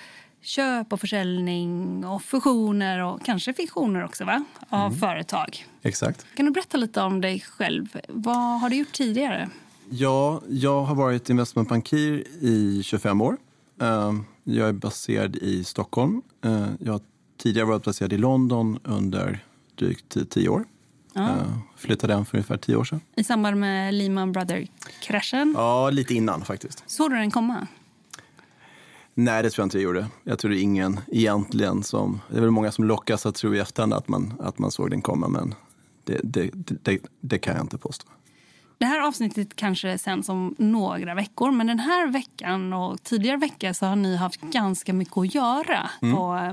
köp 0.46 0.92
och 0.92 1.00
försäljning 1.00 2.04
och 2.06 2.22
fusioner 2.22 3.04
och 3.04 3.24
kanske 3.24 3.52
fiktioner 3.52 4.04
också 4.04 4.24
va? 4.24 4.44
av 4.68 4.90
företag. 4.90 5.64
Exakt. 5.82 6.26
Kan 6.36 6.46
du 6.46 6.52
berätta 6.52 6.76
lite 6.78 7.00
om 7.02 7.20
dig 7.20 7.40
själv? 7.40 8.00
Vad 8.08 8.60
har 8.60 8.70
du 8.70 8.76
gjort 8.76 8.92
tidigare? 8.92 9.48
Ja, 9.90 10.40
jag 10.48 10.82
har 10.82 10.94
varit 10.94 11.30
investmentbankir 11.30 12.24
i 12.40 12.82
25 12.84 13.20
år. 13.20 13.36
Eh, 13.80 14.12
Jag 14.44 14.68
är 14.68 14.72
baserad 14.72 15.36
i 15.36 15.64
Stockholm. 15.64 16.22
Eh, 16.44 16.66
Jag 16.80 16.92
har 16.92 17.00
tidigare 17.38 17.66
varit 17.66 17.84
baserad 17.84 18.12
i 18.12 18.18
London 18.18 18.78
under 18.84 19.44
drygt 19.74 20.30
10 20.30 20.48
år. 20.48 20.64
Eh, 21.16 21.36
Flyttade 21.76 22.14
hem 22.14 22.24
för 22.24 22.36
ungefär 22.36 22.56
10 22.56 22.76
år 22.76 22.84
sedan. 22.84 23.00
I 23.16 23.24
samband 23.24 23.56
med 23.56 23.94
Lehman 23.94 24.32
Brothers-kraschen. 24.32 25.54
Ja, 25.56 25.90
lite 25.90 26.14
innan 26.14 26.44
faktiskt. 26.44 26.82
Såg 26.86 27.10
du 27.10 27.16
den 27.16 27.30
komma? 27.30 27.66
Nej, 29.18 29.42
det 29.42 29.50
tror 29.50 29.62
jag 29.62 29.66
inte 29.66 29.76
jag 29.78 29.82
gjorde. 29.84 30.06
Jag 30.24 30.38
tror 30.38 30.50
det 30.50 30.58
är 30.58 30.62
ingen 30.62 31.00
egentligen 31.12 31.82
som... 31.82 32.20
Det 32.30 32.36
är 32.36 32.40
väl 32.40 32.50
många 32.50 32.72
som 32.72 32.84
lockas 32.84 33.26
att 33.26 33.34
tro 33.34 33.54
i 33.54 33.58
efterhand 33.58 33.94
att 33.94 34.08
man, 34.08 34.32
att 34.40 34.58
man 34.58 34.70
såg 34.70 34.90
den 34.90 35.02
komma, 35.02 35.28
men 35.28 35.54
det, 36.04 36.20
det, 36.24 36.50
det, 36.82 36.98
det 37.20 37.38
kan 37.38 37.54
jag 37.54 37.64
inte 37.64 37.78
påstå. 37.78 38.08
Det 38.78 38.86
här 38.86 39.00
avsnittet 39.00 39.56
kanske 39.56 39.98
sänds 39.98 40.28
om 40.28 40.54
några 40.58 41.14
veckor 41.14 41.50
men 41.50 41.66
den 41.66 41.78
här 41.78 42.06
veckan 42.06 42.72
och 42.72 43.02
tidigare 43.02 43.36
vecka 43.36 43.74
så 43.74 43.86
har 43.86 43.96
ni 43.96 44.16
haft 44.16 44.40
ganska 44.40 44.92
mycket 44.92 45.16
att 45.18 45.34
göra 45.34 45.90
på 46.00 46.36
eh, 46.36 46.52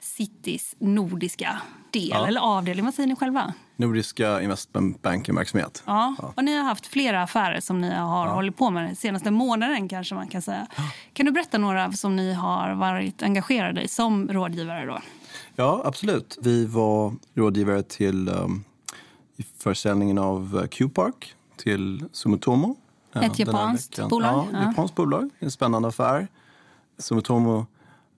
Citys 0.00 0.74
nordiska 0.78 1.60
del, 1.90 2.08
Ja. 2.10 2.26
eller 2.26 2.40
avdelning. 2.40 2.84
Vad 2.84 2.94
säger 2.94 3.06
ni 3.06 3.16
själva? 3.16 3.54
Nordiska 3.78 4.42
investmentbanking-verksamhet. 4.42 5.82
Ja. 5.86 6.14
Och 6.36 6.44
ni 6.44 6.56
har 6.56 6.64
haft 6.64 6.86
flera 6.86 7.22
affärer 7.22 7.60
som 7.60 7.80
ni 7.80 7.94
har 7.94 8.26
hållit 8.26 8.56
på 8.56 8.70
med 8.70 8.84
den 8.84 8.96
senaste 8.96 9.30
månaden 9.30 9.88
kanske 9.88 10.14
man 10.14 10.28
kan 10.28 10.42
säga. 10.42 10.66
Kan 11.12 11.26
du 11.26 11.32
berätta 11.32 11.58
några 11.58 11.92
som 11.92 12.16
ni 12.16 12.32
har 12.32 12.74
varit 12.74 13.22
engagerade 13.22 13.82
i 13.82 13.88
som 13.88 14.28
rådgivare 14.28 14.86
då? 14.86 14.98
Ja, 15.56 15.82
absolut. 15.84 16.38
Vi 16.42 16.66
var 16.66 17.14
rådgivare 17.34 17.82
till 17.82 18.28
um, 18.28 18.64
försäljningen 19.58 20.18
av 20.18 20.56
uh, 20.56 20.66
Q-Park 20.66 21.34
till 21.56 22.04
Sumitomo. 22.12 22.76
Ett 23.14 23.38
japanskt 23.38 24.08
bolag, 24.08 24.34
Ja, 24.34 24.46
ja. 24.52 24.58
ett 24.58 24.64
japanskt 24.66 24.96
bolag. 24.96 25.30
En 25.38 25.50
spännande 25.50 25.88
affär. 25.88 26.28
Sumitomo 26.98 27.66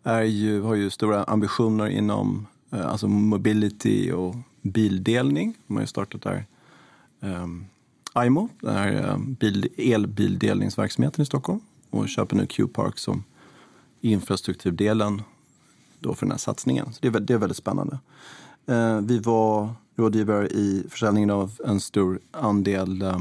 är 0.05 0.23
ju, 0.23 0.63
har 0.63 0.75
ju 0.75 0.91
stora 0.91 1.25
ambitioner 1.25 1.87
inom 1.87 2.47
uh, 2.75 2.87
alltså 2.87 3.09
mobility 3.09 4.13
och 4.13 4.35
bildelning. 4.63 5.55
De 5.67 5.75
har 5.75 5.81
ju 5.81 5.87
startat 5.87 6.23
där 6.23 6.47
um, 7.21 7.67
IMO, 8.27 8.49
den 8.61 8.75
här 8.75 9.13
um, 9.13 9.35
bil, 9.35 9.69
elbildelningsverksamheten 9.79 11.23
i 11.23 11.27
Stockholm 11.27 11.61
och 11.91 12.09
köper 12.09 12.37
nu 12.37 12.47
Q-Park 12.47 12.99
som 12.99 13.25
infrastrukturdelen 14.01 15.23
då 15.99 16.15
för 16.15 16.27
den 16.27 16.31
här 16.31 16.39
satsningen. 16.39 16.93
Så 16.93 16.99
det, 17.01 17.09
är, 17.09 17.21
det 17.21 17.35
är 17.35 17.39
väldigt 17.39 17.57
spännande. 17.57 17.99
Eh, 18.67 19.01
vi 19.01 19.19
var 19.19 19.69
rådgivare 19.97 20.47
i 20.47 20.87
försäljningen 20.91 21.31
av 21.31 21.53
en 21.67 21.81
stor 21.81 22.21
andel 22.31 23.03
eh, 23.03 23.19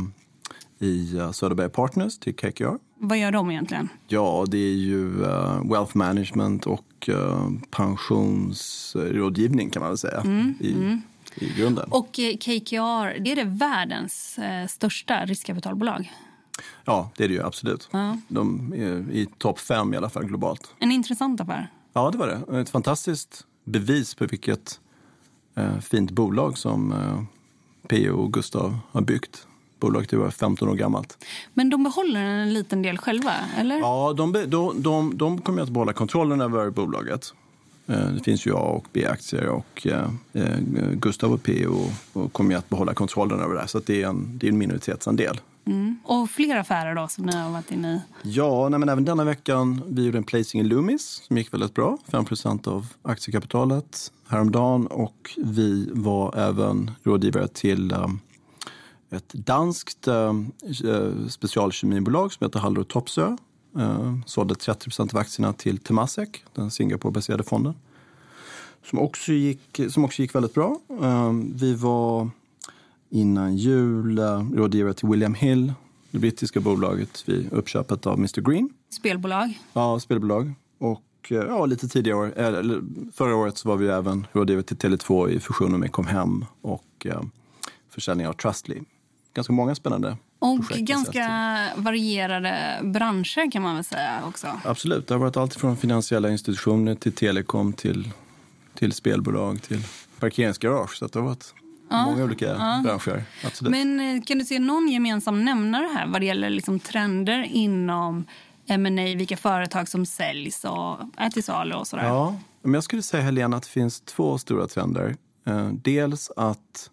i 0.80 1.18
uh, 1.18 1.32
Söderberg 1.32 1.70
Partners 1.70 2.20
till 2.20 2.36
KKR. 2.36 2.78
Vad 2.96 3.18
gör 3.18 3.32
de 3.32 3.52
egentligen? 3.52 3.90
Ja, 4.08 4.46
det 4.48 4.58
är 4.58 4.76
ju 4.76 5.24
eh, 5.24 5.72
wealth 5.72 5.98
management 5.98 6.68
och 6.68 7.10
uh, 7.10 7.50
pensionsrådgivning 7.72 9.70
kan 9.70 9.80
man 9.80 9.90
väl 9.90 9.98
säga. 9.98 10.24
I 10.60 11.02
i 11.36 11.54
grunden. 11.58 11.92
Och 11.92 12.20
eh, 12.20 12.38
KKR, 12.38 13.28
är 13.28 13.36
det 13.36 13.44
världens 13.44 14.40
eh, 14.40 14.68
största 14.68 15.26
riskkapitalbolag? 15.26 16.14
Ja, 16.86 17.12
det 17.18 17.24
är 17.24 17.28
det 17.28 17.34
ju 17.34 17.44
absolut. 17.44 17.90
Ja. 17.92 18.18
De 18.28 18.74
är 18.74 19.12
i 19.12 19.28
topp 19.38 19.60
fem 19.60 19.94
i 19.94 19.98
alla 19.98 20.10
fall 20.10 20.26
globalt. 20.26 20.74
En 20.80 20.92
intressant 20.92 21.42
affär. 21.42 21.72
Ja, 21.94 22.12
det 22.12 22.18
var 22.18 22.28
det. 22.28 22.60
Ett 22.60 22.70
fantastiskt 22.70 23.46
bevis 23.64 24.16
på 24.16 24.26
vilket 24.26 24.80
eh, 25.56 25.80
fint 25.80 26.12
bolag 26.12 26.58
som 26.58 26.92
eh, 26.92 27.24
P.O. 27.88 28.16
och 28.16 28.34
Gustav 28.34 28.78
har 28.92 29.02
byggt. 29.02 29.48
Bolaget 29.80 30.14
är 30.14 30.30
15 30.30 30.70
år 30.70 30.76
gammalt. 30.76 31.26
Men 31.54 31.70
de 31.70 31.84
behåller 31.84 32.20
en 32.20 32.54
liten 32.54 32.82
del 32.82 32.98
själva, 32.98 33.34
eller? 33.58 33.80
Ja, 33.80 34.14
de, 34.18 34.32
de, 34.48 34.82
de, 34.82 35.18
de 35.18 35.42
kommer 35.42 35.62
att 35.62 35.70
behålla 35.70 35.94
kontrollen 35.94 36.42
över 36.42 36.70
bolaget. 36.70 37.34
Eh, 37.90 38.08
Det 38.08 38.24
finns 38.24 38.46
ju 38.46 38.56
A 38.56 38.60
och 38.60 38.86
B-aktier 38.94 39.48
och 39.48 39.88
eh, 39.88 40.10
eh, 40.34 40.60
Gustav 40.94 41.34
och 41.34 41.44
P.O. 41.44 41.90
och 42.14 42.34
kommer 42.34 42.56
att 42.56 42.70
behålla 42.70 42.94
kontrollen 42.94 43.40
över 43.40 43.54
det 43.54 43.60
här. 43.60 43.68
Så 43.68 43.80
det 43.80 44.04
är 44.04 44.08
en, 44.08 44.38
det 44.38 44.48
är 44.48 44.52
en 44.52 44.58
minoritetsandel. 44.58 45.42
Mm. 45.66 46.00
Och 46.04 46.30
fler 46.30 46.58
affärer 46.58 46.96
då 46.96 47.08
som 47.08 47.26
ni 47.26 47.36
har 47.36 47.52
varit 47.52 47.72
inne 47.72 47.96
i? 47.96 48.02
Ja, 48.30 48.70
nej, 48.70 48.80
men 48.80 48.90
även 48.90 49.06
denna 49.06 49.24
veckan 49.24 49.82
vi 49.88 50.06
gjorde 50.06 50.18
en 50.18 50.24
placing 50.24 50.62
i 50.62 50.64
Loomis 50.64 51.22
som 51.28 51.38
gick 51.38 51.54
väldigt 51.54 51.74
bra. 51.74 51.98
5% 52.12 52.68
av 52.68 52.88
aktiekapitalet 53.02 54.12
häromdagen. 54.28 54.88
Och 54.88 55.32
vi 55.38 55.90
var 55.94 56.38
även 56.38 56.92
rådgivare 57.04 57.48
till 57.48 57.94
um, 57.94 58.20
ett 59.12 59.34
danskt 59.34 60.08
specialkemibolag 61.30 62.34
som 62.34 62.46
heter 62.46 62.60
Hallro 62.60 62.84
Topsö. 62.84 63.38
Uh, 63.80 64.20
sålde 64.26 64.56
30 64.56 65.02
av 65.02 65.18
aktierna 65.18 65.54
till 65.54 65.78
Temasek, 65.78 66.44
den 66.54 66.72
Singapore-baserade 66.72 67.44
fonden. 67.44 67.74
Som 68.84 69.00
också 69.00 69.32
gick, 69.32 69.80
som 69.90 70.06
också 70.06 70.22
gick 70.22 70.36
väldigt 70.36 70.54
bra. 70.54 70.80
Um, 70.88 71.54
vi 71.58 71.74
var 71.74 72.30
innan 73.10 73.58
jul 73.58 74.20
uh, 74.20 74.52
rådgivare 74.54 74.94
till 74.94 75.10
William 75.10 75.34
Hill, 75.34 75.74
det 76.12 76.20
brittiska 76.20 76.60
bolaget 76.60 77.30
vid 77.30 77.54
uppköpet 77.54 78.08
av 78.08 78.18
Mr 78.18 78.42
Green. 78.42 78.70
Spelbolag? 78.90 79.60
Ja, 79.74 80.00
spelbolag. 80.00 80.54
Och 80.78 81.04
eh, 81.30 81.38
ja, 81.38 81.66
lite 81.66 81.88
tidigare 81.88 82.18
år, 82.18 82.34
eller 82.38 82.82
förra 83.14 83.36
året 83.36 83.58
så 83.58 83.70
var 83.70 83.78
vi 83.78 83.88
även 83.88 84.28
rådgivare 84.32 84.64
till 84.64 84.78
Tele2 84.78 85.30
i 85.30 85.40
fusionen 85.40 85.80
med 85.80 85.92
Comhem 85.92 86.46
och 86.62 87.06
eh, 87.06 87.22
försäljning 87.90 88.28
av 88.28 88.34
Trustly. 88.34 88.82
Ganska 89.34 89.54
många 89.54 89.76
spännande 89.76 90.18
Och 90.40 90.60
ganska 90.60 91.28
varierade 91.76 92.80
branscher 92.84 93.52
kan 93.52 93.62
man 93.62 93.76
väl 93.76 93.84
säga 93.84 94.22
också. 94.28 94.48
Absolut, 94.64 95.08
det 95.08 95.14
har 95.14 95.20
varit 95.20 95.38
allt 95.38 95.56
från 95.56 95.78
finansiella 95.78 96.30
institutioner 96.30 96.96
till 96.96 97.14
telekom 97.14 97.74
till, 97.74 98.12
till 98.74 98.92
spelbolag 98.92 99.62
till 99.62 99.84
parkeringsgarage. 100.20 100.98
Så 100.98 101.06
att 101.06 101.14
det 101.14 101.20
har 101.20 101.28
varit 101.28 101.54
många 101.90 102.24
olika 102.24 102.56
branscher. 102.84 103.24
Absolut. 103.46 103.72
Men 103.72 104.00
eh, 104.00 104.24
kan 104.24 104.38
du 104.38 104.46
se 104.46 104.60
någon 104.60 104.88
gemensam 104.88 105.46
nämnare 105.46 105.90
här 105.96 106.08
vad 106.08 106.22
det 106.22 106.26
gäller 106.26 106.50
liksom 106.50 106.80
trender 106.80 107.44
inom 107.44 108.26
M&A, 108.68 109.16
vilka 109.16 109.38
företag 109.38 109.88
som 109.88 110.06
säljs 110.06 110.64
och 110.64 110.98
är 111.18 111.30
till 111.30 111.44
salu 111.44 111.76
och 111.76 111.88
sådär? 111.88 112.06
Ja, 112.06 112.36
men 112.62 112.74
jag 112.74 112.84
skulle 112.84 113.02
säga 113.02 113.24
Helena 113.24 113.58
att 113.58 113.64
det 113.64 113.70
finns 113.70 114.02
två 114.02 114.38
stora 114.38 114.68
trender. 114.68 115.16
Eh, 115.46 115.68
dels 115.68 116.32
att 116.36 116.90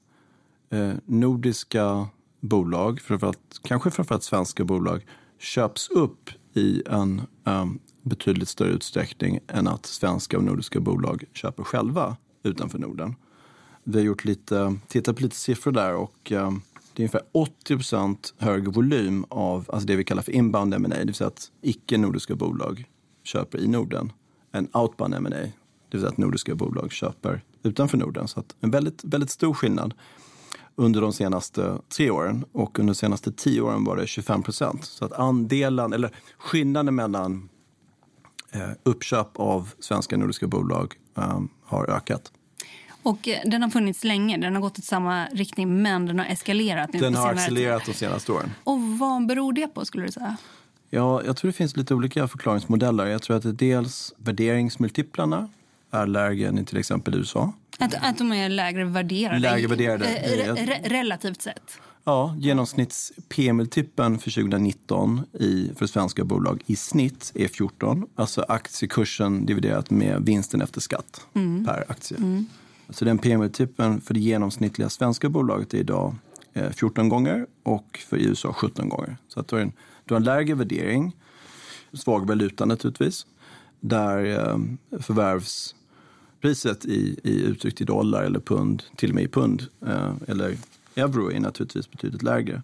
eh, 0.70 0.92
nordiska 1.04 2.08
bolag, 2.48 3.00
framförallt, 3.00 3.60
kanske 3.62 3.90
framförallt 3.90 4.22
svenska 4.22 4.64
bolag, 4.64 5.06
köps 5.38 5.88
upp 5.88 6.30
i 6.54 6.82
en 6.86 7.22
um, 7.44 7.78
betydligt 8.02 8.48
större 8.48 8.70
utsträckning 8.70 9.40
än 9.48 9.68
att 9.68 9.86
svenska 9.86 10.36
och 10.36 10.44
nordiska 10.44 10.80
bolag 10.80 11.24
köper 11.32 11.64
själva 11.64 12.16
utanför 12.42 12.78
Norden. 12.78 13.14
Vi 13.84 13.98
har 13.98 14.04
gjort 14.04 14.24
lite, 14.24 14.78
tittat 14.88 15.16
på 15.16 15.22
lite 15.22 15.36
siffror 15.36 15.72
där 15.72 15.94
och 15.94 16.32
um, 16.32 16.62
det 16.92 17.02
är 17.02 17.04
ungefär 17.04 17.22
80% 17.68 18.34
högre 18.38 18.70
volym 18.70 19.24
av 19.28 19.70
alltså 19.72 19.86
det 19.86 19.96
vi 19.96 20.04
kallar 20.04 20.22
för 20.22 20.32
inbound 20.32 20.74
M&A, 20.74 20.88
det 20.88 21.04
vill 21.04 21.14
säga 21.14 21.28
att 21.28 21.50
icke-nordiska 21.62 22.34
bolag 22.34 22.84
köper 23.24 23.58
i 23.58 23.68
Norden, 23.68 24.12
än 24.52 24.68
outbound 24.72 25.14
M&A, 25.14 25.30
det 25.30 25.52
vill 25.90 26.00
säga 26.00 26.10
att 26.10 26.16
nordiska 26.16 26.54
bolag 26.54 26.92
köper 26.92 27.42
utanför 27.62 27.98
Norden. 27.98 28.28
Så 28.28 28.40
att 28.40 28.56
en 28.60 28.70
väldigt, 28.70 29.04
väldigt 29.04 29.30
stor 29.30 29.54
skillnad 29.54 29.94
under 30.76 31.00
de 31.00 31.12
senaste 31.12 31.78
tre 31.96 32.10
åren 32.10 32.44
och 32.52 32.78
under 32.78 32.94
de 32.94 32.98
senaste 32.98 33.32
tio 33.32 33.60
åren 33.60 33.84
var 33.84 33.96
det 33.96 34.06
25 34.06 34.42
procent. 34.42 34.84
Så 34.84 35.04
att 35.04 35.12
andelen, 35.12 35.92
eller 35.92 36.10
skillnaden 36.38 36.94
mellan 36.94 37.48
eh, 38.52 38.70
uppköp 38.82 39.28
av 39.36 39.72
svenska 39.78 40.16
nordiska 40.16 40.46
bolag 40.46 40.94
eh, 41.16 41.40
har 41.64 41.90
ökat. 41.90 42.32
Och 43.02 43.28
eh, 43.28 43.40
den 43.44 43.62
har 43.62 43.70
funnits 43.70 44.04
länge, 44.04 44.36
den 44.36 44.54
har 44.54 44.62
gått 44.62 44.78
i 44.78 44.82
samma 44.82 45.26
riktning 45.26 45.82
men 45.82 46.06
den 46.06 46.18
har 46.18 46.26
eskalerat 46.26 46.92
Den 46.92 47.14
har 47.14 47.32
accelererat 47.32 47.82
de 47.86 47.92
senaste 47.92 48.32
åren. 48.32 48.50
Och 48.64 48.82
vad 48.82 49.26
beror 49.26 49.52
det 49.52 49.68
på 49.68 49.84
skulle 49.84 50.06
du 50.06 50.12
säga? 50.12 50.36
Ja, 50.90 51.22
jag 51.24 51.36
tror 51.36 51.48
det 51.48 51.56
finns 51.56 51.76
lite 51.76 51.94
olika 51.94 52.28
förklaringsmodeller. 52.28 53.06
Jag 53.06 53.22
tror 53.22 53.36
att 53.36 53.42
det 53.42 53.52
dels 53.52 54.14
värderingsmultiplarna 54.16 55.48
är 55.90 56.06
lägre 56.06 56.48
än 56.48 56.58
i 56.58 56.64
till 56.64 56.76
exempel 56.78 57.14
USA. 57.14 57.52
Att, 57.78 57.94
att 57.94 58.18
de 58.18 58.32
är 58.32 58.48
lägre 58.48 58.84
värderade? 58.84 59.38
Lägre 59.38 59.68
värderade. 59.68 60.04
Eh, 60.04 60.54
re, 60.54 60.66
re, 60.66 60.80
relativt 60.84 61.42
sett? 61.42 61.78
Ja, 62.04 62.34
genomsnitts 62.38 63.12
P-multipeln 63.28 64.18
för 64.18 64.30
2019 64.30 65.20
i, 65.32 65.70
för 65.76 65.86
svenska 65.86 66.24
bolag 66.24 66.62
i 66.66 66.76
snitt 66.76 67.32
är 67.34 67.48
14. 67.48 68.06
Alltså 68.14 68.44
aktiekursen 68.48 69.46
dividerat 69.46 69.90
med 69.90 70.22
vinsten 70.22 70.62
efter 70.62 70.80
skatt 70.80 71.26
per 71.66 71.84
aktie. 71.88 72.44
Så 72.90 73.04
den 73.04 73.18
P-multipeln 73.18 74.00
för 74.00 74.14
det 74.14 74.20
genomsnittliga 74.20 74.88
svenska 74.88 75.28
bolaget 75.28 75.74
är 75.74 75.78
idag 75.78 76.14
eh, 76.52 76.70
14 76.70 77.08
gånger 77.08 77.46
och 77.62 78.00
för 78.08 78.16
USA 78.16 78.52
17 78.52 78.88
gånger. 78.88 79.16
Så 79.28 79.40
att 79.40 79.48
du, 79.48 79.56
har 79.56 79.62
en, 79.62 79.72
du 80.04 80.14
har 80.14 80.20
en 80.20 80.24
lägre 80.24 80.54
värdering, 80.54 81.16
svag 81.92 82.26
valuta 82.26 82.64
naturligtvis, 82.64 83.26
där 83.80 84.24
eh, 84.24 84.58
förvärvspriset 85.00 86.84
i, 86.84 87.20
i 87.22 87.42
uttryckt 87.42 87.80
i 87.80 87.84
dollar 87.84 88.22
eller 88.22 88.40
pund, 88.40 88.82
till 88.96 89.08
och 89.08 89.14
med 89.14 89.24
i 89.24 89.28
pund 89.28 89.66
eh, 89.86 90.12
eller 90.28 90.56
euro 90.94 91.30
är 91.32 91.40
naturligtvis 91.40 91.90
betydligt 91.90 92.22
lägre. 92.22 92.62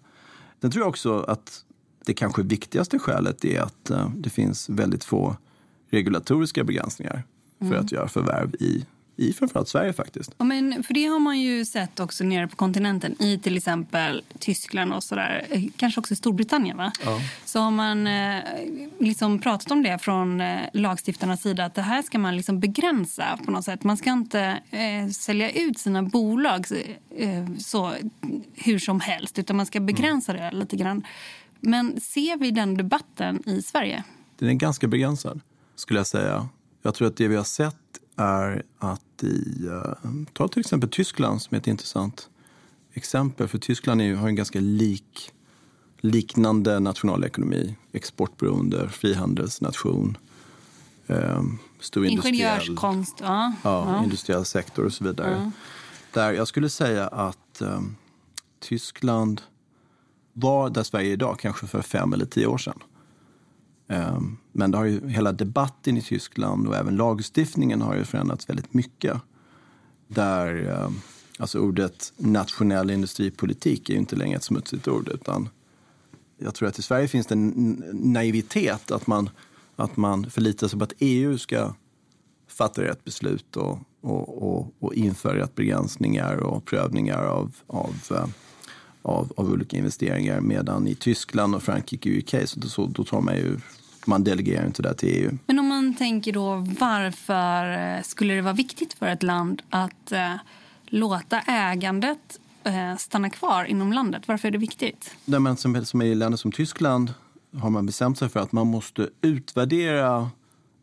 Sen 0.61 0.71
tror 0.71 0.81
jag 0.81 0.89
också 0.89 1.19
att 1.19 1.65
det 2.05 2.13
kanske 2.13 2.43
viktigaste 2.43 2.99
skälet 2.99 3.45
är 3.45 3.61
att 3.61 3.89
eh, 3.89 4.09
det 4.15 4.29
finns 4.29 4.69
väldigt 4.69 5.03
få 5.03 5.35
regulatoriska 5.89 6.63
begränsningar 6.63 7.23
för 7.59 7.75
att 7.75 7.91
göra 7.91 8.07
förvärv 8.07 8.55
i, 8.55 8.85
i 9.15 9.33
framförallt 9.33 9.67
Sverige 9.67 9.93
faktiskt. 9.93 10.35
Ja, 10.37 10.45
men 10.45 10.83
för 10.83 10.93
det 10.93 11.05
har 11.05 11.19
man 11.19 11.39
ju 11.39 11.65
sett 11.65 11.99
också 11.99 12.23
nere 12.23 12.47
på 12.47 12.55
kontinenten 12.55 13.21
i 13.21 13.39
till 13.39 13.57
exempel 13.57 14.23
Tyskland 14.39 14.93
och 14.93 15.03
sådär. 15.03 15.45
Eh, 15.49 15.63
Kanske 15.77 15.99
också 15.99 16.15
Storbritannien 16.15 16.77
va? 16.77 16.91
Så 17.45 17.59
har 17.59 17.71
man 17.71 18.07
eh, 18.07 18.39
liksom 18.99 19.39
pratat 19.39 19.71
om 19.71 19.83
det 19.83 19.99
från 19.99 20.41
eh, 20.41 20.59
lagstiftarnas 20.73 21.41
sida 21.41 21.65
att 21.65 21.75
det 21.75 21.81
här 21.81 22.01
ska 22.01 22.19
man 22.19 22.37
liksom 22.37 22.59
begränsa 22.59 23.39
på 23.45 23.51
något 23.51 23.65
sätt. 23.65 23.83
Man 23.83 23.97
ska 23.97 24.11
inte 24.11 24.61
eh, 24.71 25.09
sälja 25.11 25.51
ut 25.51 25.79
sina 25.79 26.03
bolag 26.03 26.65
eh, 27.17 27.55
så 27.59 27.93
hur 28.53 28.79
som 28.79 28.99
helst 28.99 29.39
utan 29.39 29.57
man 29.57 29.65
ska 29.65 29.79
begränsa 29.79 30.33
det 30.33 30.51
lite 30.51 30.75
grann. 30.75 31.05
Men 31.59 32.01
ser 32.01 32.37
vi 32.37 32.51
den 32.51 32.77
debatten 32.77 33.49
i 33.49 33.61
Sverige? 33.61 34.03
Den 34.39 34.49
är 34.49 34.53
ganska 34.53 34.87
begränsad 34.87 35.41
skulle 35.75 35.99
jag 35.99 36.07
säga. 36.07 36.49
Jag 36.81 36.95
tror 36.95 37.07
att 37.07 37.17
det 37.17 37.27
vi 37.27 37.35
har 37.35 37.43
sett 37.43 37.75
är 38.15 38.63
att 38.79 39.23
i, 39.23 39.67
eh, 39.67 40.11
ta 40.33 40.47
till 40.47 40.59
exempel 40.59 40.89
Tyskland 40.89 41.41
som 41.41 41.55
är 41.55 41.59
ett 41.59 41.67
intressant 41.67 42.29
exempel. 42.93 43.47
För 43.47 43.57
Tyskland 43.57 44.01
är, 44.01 44.15
har 44.15 44.27
en 44.27 44.35
ganska 44.35 44.59
lik, 44.59 45.31
liknande 46.01 46.79
nationalekonomi. 46.79 47.75
Exportberoende, 47.91 48.89
frihandelsnation, 48.89 50.17
eh, 51.07 51.43
stor 51.79 52.05
Ingenjörskonst, 52.05 53.17
ja. 53.21 53.53
ja, 53.63 54.03
industriell 54.03 54.45
sektor 54.45 54.85
och 54.85 54.93
så 54.93 55.03
vidare. 55.03 55.51
Där 56.13 56.31
jag 56.31 56.47
skulle 56.47 56.69
säga 56.69 57.07
att 57.07 57.61
eh, 57.61 57.81
Tyskland 58.59 59.41
var 60.33 60.69
där 60.69 60.83
Sverige 60.83 61.09
är 61.09 61.13
idag, 61.13 61.39
kanske 61.39 61.67
för 61.67 61.81
fem 61.81 62.13
eller 62.13 62.25
tio 62.25 62.47
år 62.47 62.57
sedan. 62.57 62.79
Ehm, 63.93 64.37
men 64.51 64.71
det 64.71 64.77
har 64.77 64.85
ju, 64.85 65.09
hela 65.09 65.31
debatten 65.31 65.97
i 65.97 66.01
Tyskland 66.01 66.67
och 66.67 66.75
även 66.75 66.95
lagstiftningen 66.95 67.81
har 67.81 67.95
ju 67.95 68.03
förändrats 68.03 68.49
väldigt 68.49 68.73
mycket. 68.73 69.17
Där 70.07 70.69
ehm, 70.69 70.99
alltså 71.39 71.59
ordet 71.59 72.13
nationell 72.17 72.89
industripolitik 72.89 73.89
är 73.89 73.93
ju 73.93 73.99
inte 73.99 74.15
längre 74.15 74.37
ett 74.37 74.43
smutsigt 74.43 74.87
ord 74.87 75.09
utan 75.09 75.49
jag 76.37 76.55
tror 76.55 76.69
att 76.69 76.79
i 76.79 76.81
Sverige 76.81 77.07
finns 77.07 77.27
det 77.27 77.35
en 77.35 77.83
naivitet 77.93 78.91
att 78.91 79.07
man, 79.07 79.29
att 79.75 79.97
man 79.97 80.29
förlitar 80.29 80.67
sig 80.67 80.79
på 80.79 80.83
att 80.83 80.93
EU 80.99 81.37
ska 81.37 81.73
fatta 82.47 82.81
rätt 82.81 83.03
beslut 83.03 83.57
och, 83.57 83.79
och, 84.01 84.43
och, 84.43 84.73
och 84.79 84.93
införa 84.93 85.37
rätt 85.37 85.55
begränsningar 85.55 86.37
och 86.37 86.65
prövningar 86.65 87.23
av, 87.23 87.55
av, 87.67 87.95
eh, 88.11 88.25
av, 89.01 89.33
av 89.37 89.51
olika 89.51 89.77
investeringar. 89.77 90.41
Medan 90.41 90.87
i 90.87 90.95
Tyskland 90.95 91.55
och 91.55 91.63
Frankrike 91.63 92.09
och 92.09 92.17
UK 92.17 92.49
så, 92.49 92.61
så 92.61 92.85
då 92.85 93.03
tar 93.03 93.21
man 93.21 93.35
ju, 93.35 93.57
man 94.07 94.23
delegerar 94.23 94.65
inte 94.65 94.81
det 94.81 94.93
till 94.93 95.09
EU. 95.09 95.37
Men 95.45 95.59
om 95.59 95.67
man 95.67 95.95
tänker 95.95 96.33
då 96.33 96.55
varför 96.79 97.95
eh, 97.95 98.01
skulle 98.03 98.33
det 98.33 98.41
vara 98.41 98.53
viktigt 98.53 98.93
för 98.93 99.07
ett 99.07 99.23
land 99.23 99.61
att 99.69 100.11
eh, 100.11 100.35
låta 100.85 101.39
ägandet 101.39 102.39
eh, 102.63 102.97
stanna 102.97 103.29
kvar 103.29 103.65
inom 103.65 103.93
landet? 103.93 104.23
Varför 104.27 104.47
är 104.47 104.51
det 104.51 104.57
viktigt? 104.57 105.15
Nej, 105.25 105.39
men 105.39 105.57
som, 105.57 105.85
som 105.85 106.01
I 106.01 106.15
länder 106.15 106.37
som 106.37 106.51
Tyskland 106.51 107.13
har 107.57 107.69
man 107.69 107.85
bestämt 107.85 108.17
sig 108.17 108.29
för 108.29 108.39
att 108.39 108.51
man 108.51 108.67
måste 108.67 109.09
utvärdera 109.21 110.29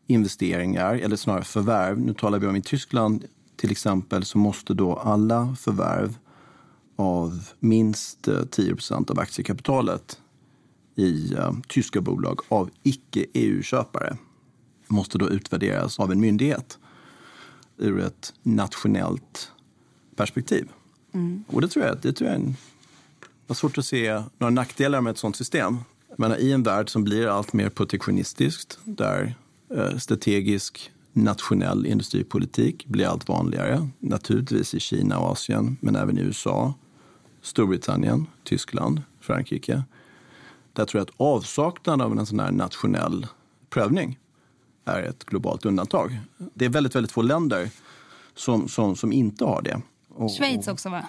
investeringar, 0.07 0.95
eller 0.95 1.15
snarare 1.15 1.43
förvärv. 1.43 1.99
Nu 1.99 2.13
talar 2.13 2.39
vi 2.39 2.47
om 2.47 2.55
i 2.55 2.61
Tyskland 2.61 3.25
till 3.55 3.71
exempel 3.71 4.25
så 4.25 4.37
måste 4.37 4.73
då 4.73 4.95
alla 4.95 5.55
förvärv 5.59 6.17
av 6.95 7.49
minst 7.59 8.27
10 8.51 8.75
procent 8.75 9.09
av 9.09 9.19
aktiekapitalet 9.19 10.19
i 10.95 11.33
uh, 11.35 11.51
tyska 11.67 12.01
bolag 12.01 12.39
av 12.47 12.69
icke-EU-köpare 12.83 14.17
måste 14.87 15.17
då 15.17 15.29
utvärderas 15.29 15.99
av 15.99 16.11
en 16.11 16.19
myndighet 16.19 16.79
ur 17.77 17.99
ett 17.99 18.33
nationellt 18.43 19.51
perspektiv. 20.15 20.67
Mm. 21.13 21.43
Och 21.47 21.61
det 21.61 21.67
tror 21.67 21.85
jag, 21.85 21.97
det 22.01 22.13
tror 22.13 22.29
jag 22.29 22.39
är 22.39 22.43
en, 22.43 22.55
det 23.47 23.53
är 23.53 23.53
svårt 23.53 23.77
att 23.77 23.85
se 23.85 24.23
några 24.37 24.51
nackdelar 24.51 25.01
med 25.01 25.11
ett 25.11 25.17
sådant 25.17 25.35
system. 25.35 25.77
Jag 26.09 26.19
menar, 26.19 26.37
I 26.37 26.51
en 26.51 26.63
värld 26.63 26.89
som 26.89 27.03
blir 27.03 27.27
allt 27.27 27.53
mer 27.53 27.69
protektionistiskt 27.69 28.79
där 28.83 29.35
eh, 29.75 29.97
strategisk 29.97 30.91
nationell 31.13 31.85
industripolitik 31.85 32.85
blir 32.85 33.05
allt 33.05 33.27
vanligare. 33.27 33.89
Naturligtvis 33.99 34.73
i 34.73 34.79
Kina 34.79 35.19
och 35.19 35.31
Asien, 35.31 35.77
men 35.81 35.95
även 35.95 36.17
i 36.17 36.21
USA, 36.21 36.73
Storbritannien, 37.41 38.27
Tyskland, 38.43 39.01
Frankrike. 39.19 39.83
Där 40.73 40.85
tror 40.85 40.99
jag 40.99 41.09
att 41.09 41.15
avsaknaden 41.17 42.01
av 42.01 42.19
en 42.19 42.25
sån 42.25 42.39
här 42.39 42.51
nationell 42.51 43.27
prövning 43.69 44.19
är 44.85 45.03
ett 45.03 45.25
globalt 45.25 45.65
undantag. 45.65 46.19
Det 46.53 46.65
är 46.65 46.69
väldigt, 46.69 46.95
väldigt 46.95 47.11
få 47.11 47.21
länder 47.21 47.69
som, 48.35 48.67
som, 48.67 48.95
som 48.95 49.11
inte 49.11 49.45
har 49.45 49.61
det. 49.61 49.81
Och, 50.15 50.31
Schweiz 50.31 50.67
också 50.67 50.89
va? 50.89 51.05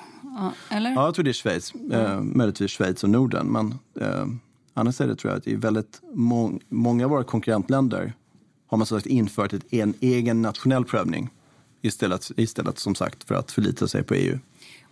Eller? 0.69 0.91
Ja, 0.91 1.05
jag 1.05 1.15
tror 1.15 1.25
det 1.25 1.31
är 1.31 1.33
Schweiz. 1.33 1.75
Mm. 1.75 1.93
Eh, 1.93 2.21
möjligtvis 2.21 2.71
Schweiz 2.71 3.05
och 3.05 3.11
Norden. 3.11 3.47
Men 3.47 3.75
eh, 4.01 4.27
annars 4.75 5.01
är 5.01 5.07
det 5.07 5.17
tror 5.17 5.33
jag 5.33 5.39
att 5.39 5.47
i 5.47 5.55
väldigt 5.55 6.01
må 6.13 6.59
många 6.69 7.05
av 7.05 7.11
våra 7.11 7.25
konkurrentländer 7.25 8.13
har 8.67 8.79
man 8.79 8.87
så 8.87 8.97
sagt 8.97 9.07
infört 9.07 9.53
ett, 9.53 9.73
en 9.73 9.95
egen 10.01 10.43
nationell 10.43 10.85
prövning 10.85 11.31
istället, 11.83 12.31
istället 12.37 12.79
som 12.79 12.95
sagt 12.95 13.25
för 13.25 13.35
att 13.35 13.53
förlita 13.53 13.89
sig 13.89 14.03
på 14.03 14.15
EU. 14.15 14.39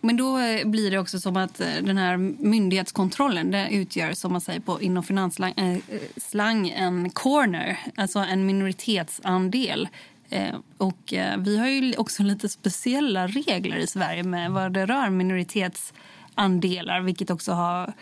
Men 0.01 0.17
då 0.17 0.39
eh, 0.39 0.67
blir 0.67 0.91
det 0.91 0.99
också 0.99 1.21
som 1.21 1.37
att 1.37 1.61
eh, 1.61 1.67
den 1.83 1.99
här 1.99 2.17
myndighetskontrollen 2.17 3.51
det 3.51 3.69
utgör 3.71 4.13
som 4.13 4.33
man 4.33 4.41
säger 4.41 4.61
på, 4.61 4.83
inom 4.83 5.03
finansslang 5.03 6.69
äh, 6.69 6.83
en 6.83 7.11
corner, 7.11 7.79
alltså 7.97 8.19
en 8.19 8.47
minoritetsandel. 8.47 9.89
Eh, 10.31 10.55
och 10.77 11.13
eh, 11.15 11.39
vi 11.39 11.59
har 11.59 11.67
ju 11.67 11.95
också 11.97 12.23
lite 12.23 12.49
speciella 12.49 13.27
regler 13.27 13.77
i 13.77 13.87
Sverige 13.87 14.23
med 14.23 14.51
vad 14.51 14.73
det 14.73 14.87
rör 14.87 15.11
minoritetsandelar 15.11 17.01
vilket 17.01 17.31
också 17.31 17.53
har 17.53 17.93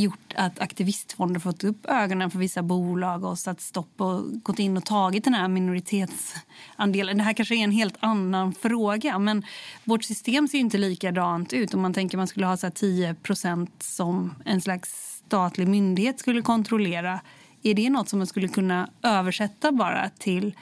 gjort 0.00 0.34
att 0.34 0.60
aktivistfonder 0.60 1.40
fått 1.40 1.64
upp 1.64 1.86
ögonen 1.86 2.30
för 2.30 2.38
vissa 2.38 2.62
bolag 2.62 3.24
och 3.24 3.38
satt 3.38 3.60
stopp 3.60 4.00
och 4.00 4.42
gått 4.42 4.58
in 4.58 4.76
och 4.76 4.84
tagit 4.84 5.24
den 5.24 5.34
här 5.34 5.48
minoritetsandelen. 5.48 7.18
Det 7.18 7.22
här 7.22 7.32
kanske 7.32 7.54
är 7.54 7.64
en 7.64 7.70
helt 7.70 7.96
annan 8.00 8.52
fråga, 8.52 9.18
men 9.18 9.44
vårt 9.84 10.04
system 10.04 10.48
ser 10.48 10.58
inte 10.58 10.78
likadant 10.78 11.52
ut. 11.52 11.74
Om 11.74 11.80
man 11.80 11.94
tänker 11.94 12.18
man 12.18 12.26
skulle 12.26 12.46
ha 12.46 12.56
så 12.56 12.66
10% 12.66 13.68
som 13.78 14.34
en 14.44 14.60
slags 14.60 15.16
statlig 15.26 15.68
myndighet 15.68 16.20
skulle 16.20 16.42
kontrollera. 16.42 17.20
Är 17.62 17.74
det 17.74 17.90
något 17.90 18.08
som 18.08 18.18
man 18.18 18.26
skulle 18.26 18.48
kunna 18.48 18.90
översätta 19.02 19.72
bara 19.72 20.10
till 20.18 20.54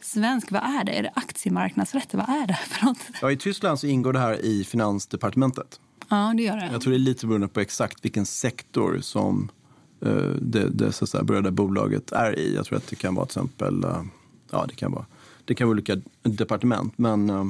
svensk, 0.00 0.50
vad 0.50 0.62
är 0.62 0.84
det? 0.84 0.92
Är 0.92 1.02
det 1.02 1.12
aktiemarknadsrätt? 1.14 2.14
Vad 2.14 2.28
är 2.28 2.46
det 2.46 2.54
för 2.54 2.86
något? 2.86 2.98
Ja, 3.22 3.30
I 3.30 3.36
Tyskland 3.36 3.80
så 3.80 3.86
ingår 3.86 4.12
det 4.12 4.18
här 4.18 4.44
i 4.44 4.64
Finansdepartementet. 4.64 5.80
Ja, 6.08 6.34
det 6.36 6.42
gör 6.42 6.56
det. 6.56 6.68
Jag 6.72 6.80
tror 6.80 6.90
det 6.90 6.96
är 6.96 6.98
lite 6.98 7.26
beroende 7.26 7.48
på 7.48 7.60
exakt 7.60 8.04
vilken 8.04 8.26
sektor 8.26 8.98
som 9.00 9.50
uh, 10.06 10.34
det, 10.40 10.68
det 10.68 10.92
så 10.92 11.06
säga, 11.06 11.24
berörda 11.24 11.50
bolaget 11.50 12.12
är 12.12 12.38
i. 12.38 12.54
Jag 12.54 12.66
tror 12.66 12.78
att 12.78 12.86
det 12.86 12.96
kan 12.96 13.14
vara 13.14 13.26
till 13.26 13.38
exempel, 13.38 13.84
uh, 13.84 14.02
ja 14.50 14.66
det 14.68 14.74
kan 14.74 14.92
vara, 14.92 15.06
det 15.44 15.54
kan 15.54 15.68
vara 15.68 15.72
olika 15.72 15.96
departement. 16.22 16.98
Men 16.98 17.30
uh, 17.30 17.46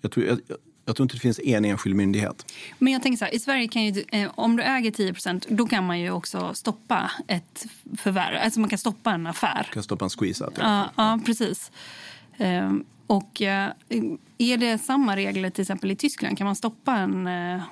jag, 0.00 0.12
tror, 0.12 0.26
jag, 0.26 0.38
jag 0.84 0.96
tror 0.96 1.04
inte 1.04 1.14
det 1.14 1.20
finns 1.20 1.40
en 1.44 1.64
enskild 1.64 1.96
myndighet. 1.96 2.52
Men 2.78 2.92
jag 2.92 3.02
tänker 3.02 3.18
så 3.18 3.24
här, 3.24 3.34
i 3.34 3.40
Sverige 3.40 3.68
kan 3.68 3.84
ju, 3.84 4.04
eh, 4.12 4.30
om 4.34 4.56
du 4.56 4.62
äger 4.62 4.90
10% 4.90 5.44
då 5.48 5.66
kan 5.66 5.86
man 5.86 6.00
ju 6.00 6.10
också 6.10 6.54
stoppa 6.54 7.10
ett 7.26 7.66
förvärv. 7.98 8.38
Alltså 8.44 8.60
man 8.60 8.70
kan 8.70 8.78
stoppa 8.78 9.10
en 9.12 9.26
affär. 9.26 9.66
Du 9.68 9.74
kan 9.74 9.82
stoppa 9.82 10.04
en 10.04 10.10
squeeze 10.10 10.50
Ja, 10.58 10.90
ja, 10.96 11.20
precis. 11.26 11.70
Eh, 12.36 12.72
och 13.08 13.42
eh, 13.42 13.72
är 14.38 14.56
det 14.56 14.78
samma 14.78 15.16
regler 15.16 15.50
till 15.50 15.62
exempel 15.62 15.90
i 15.90 15.96
Tyskland? 15.96 16.38
Kan 16.38 16.44
man 16.44 16.56
stoppa 16.56 16.96
en... 16.96 17.26
Eh... 17.26 17.62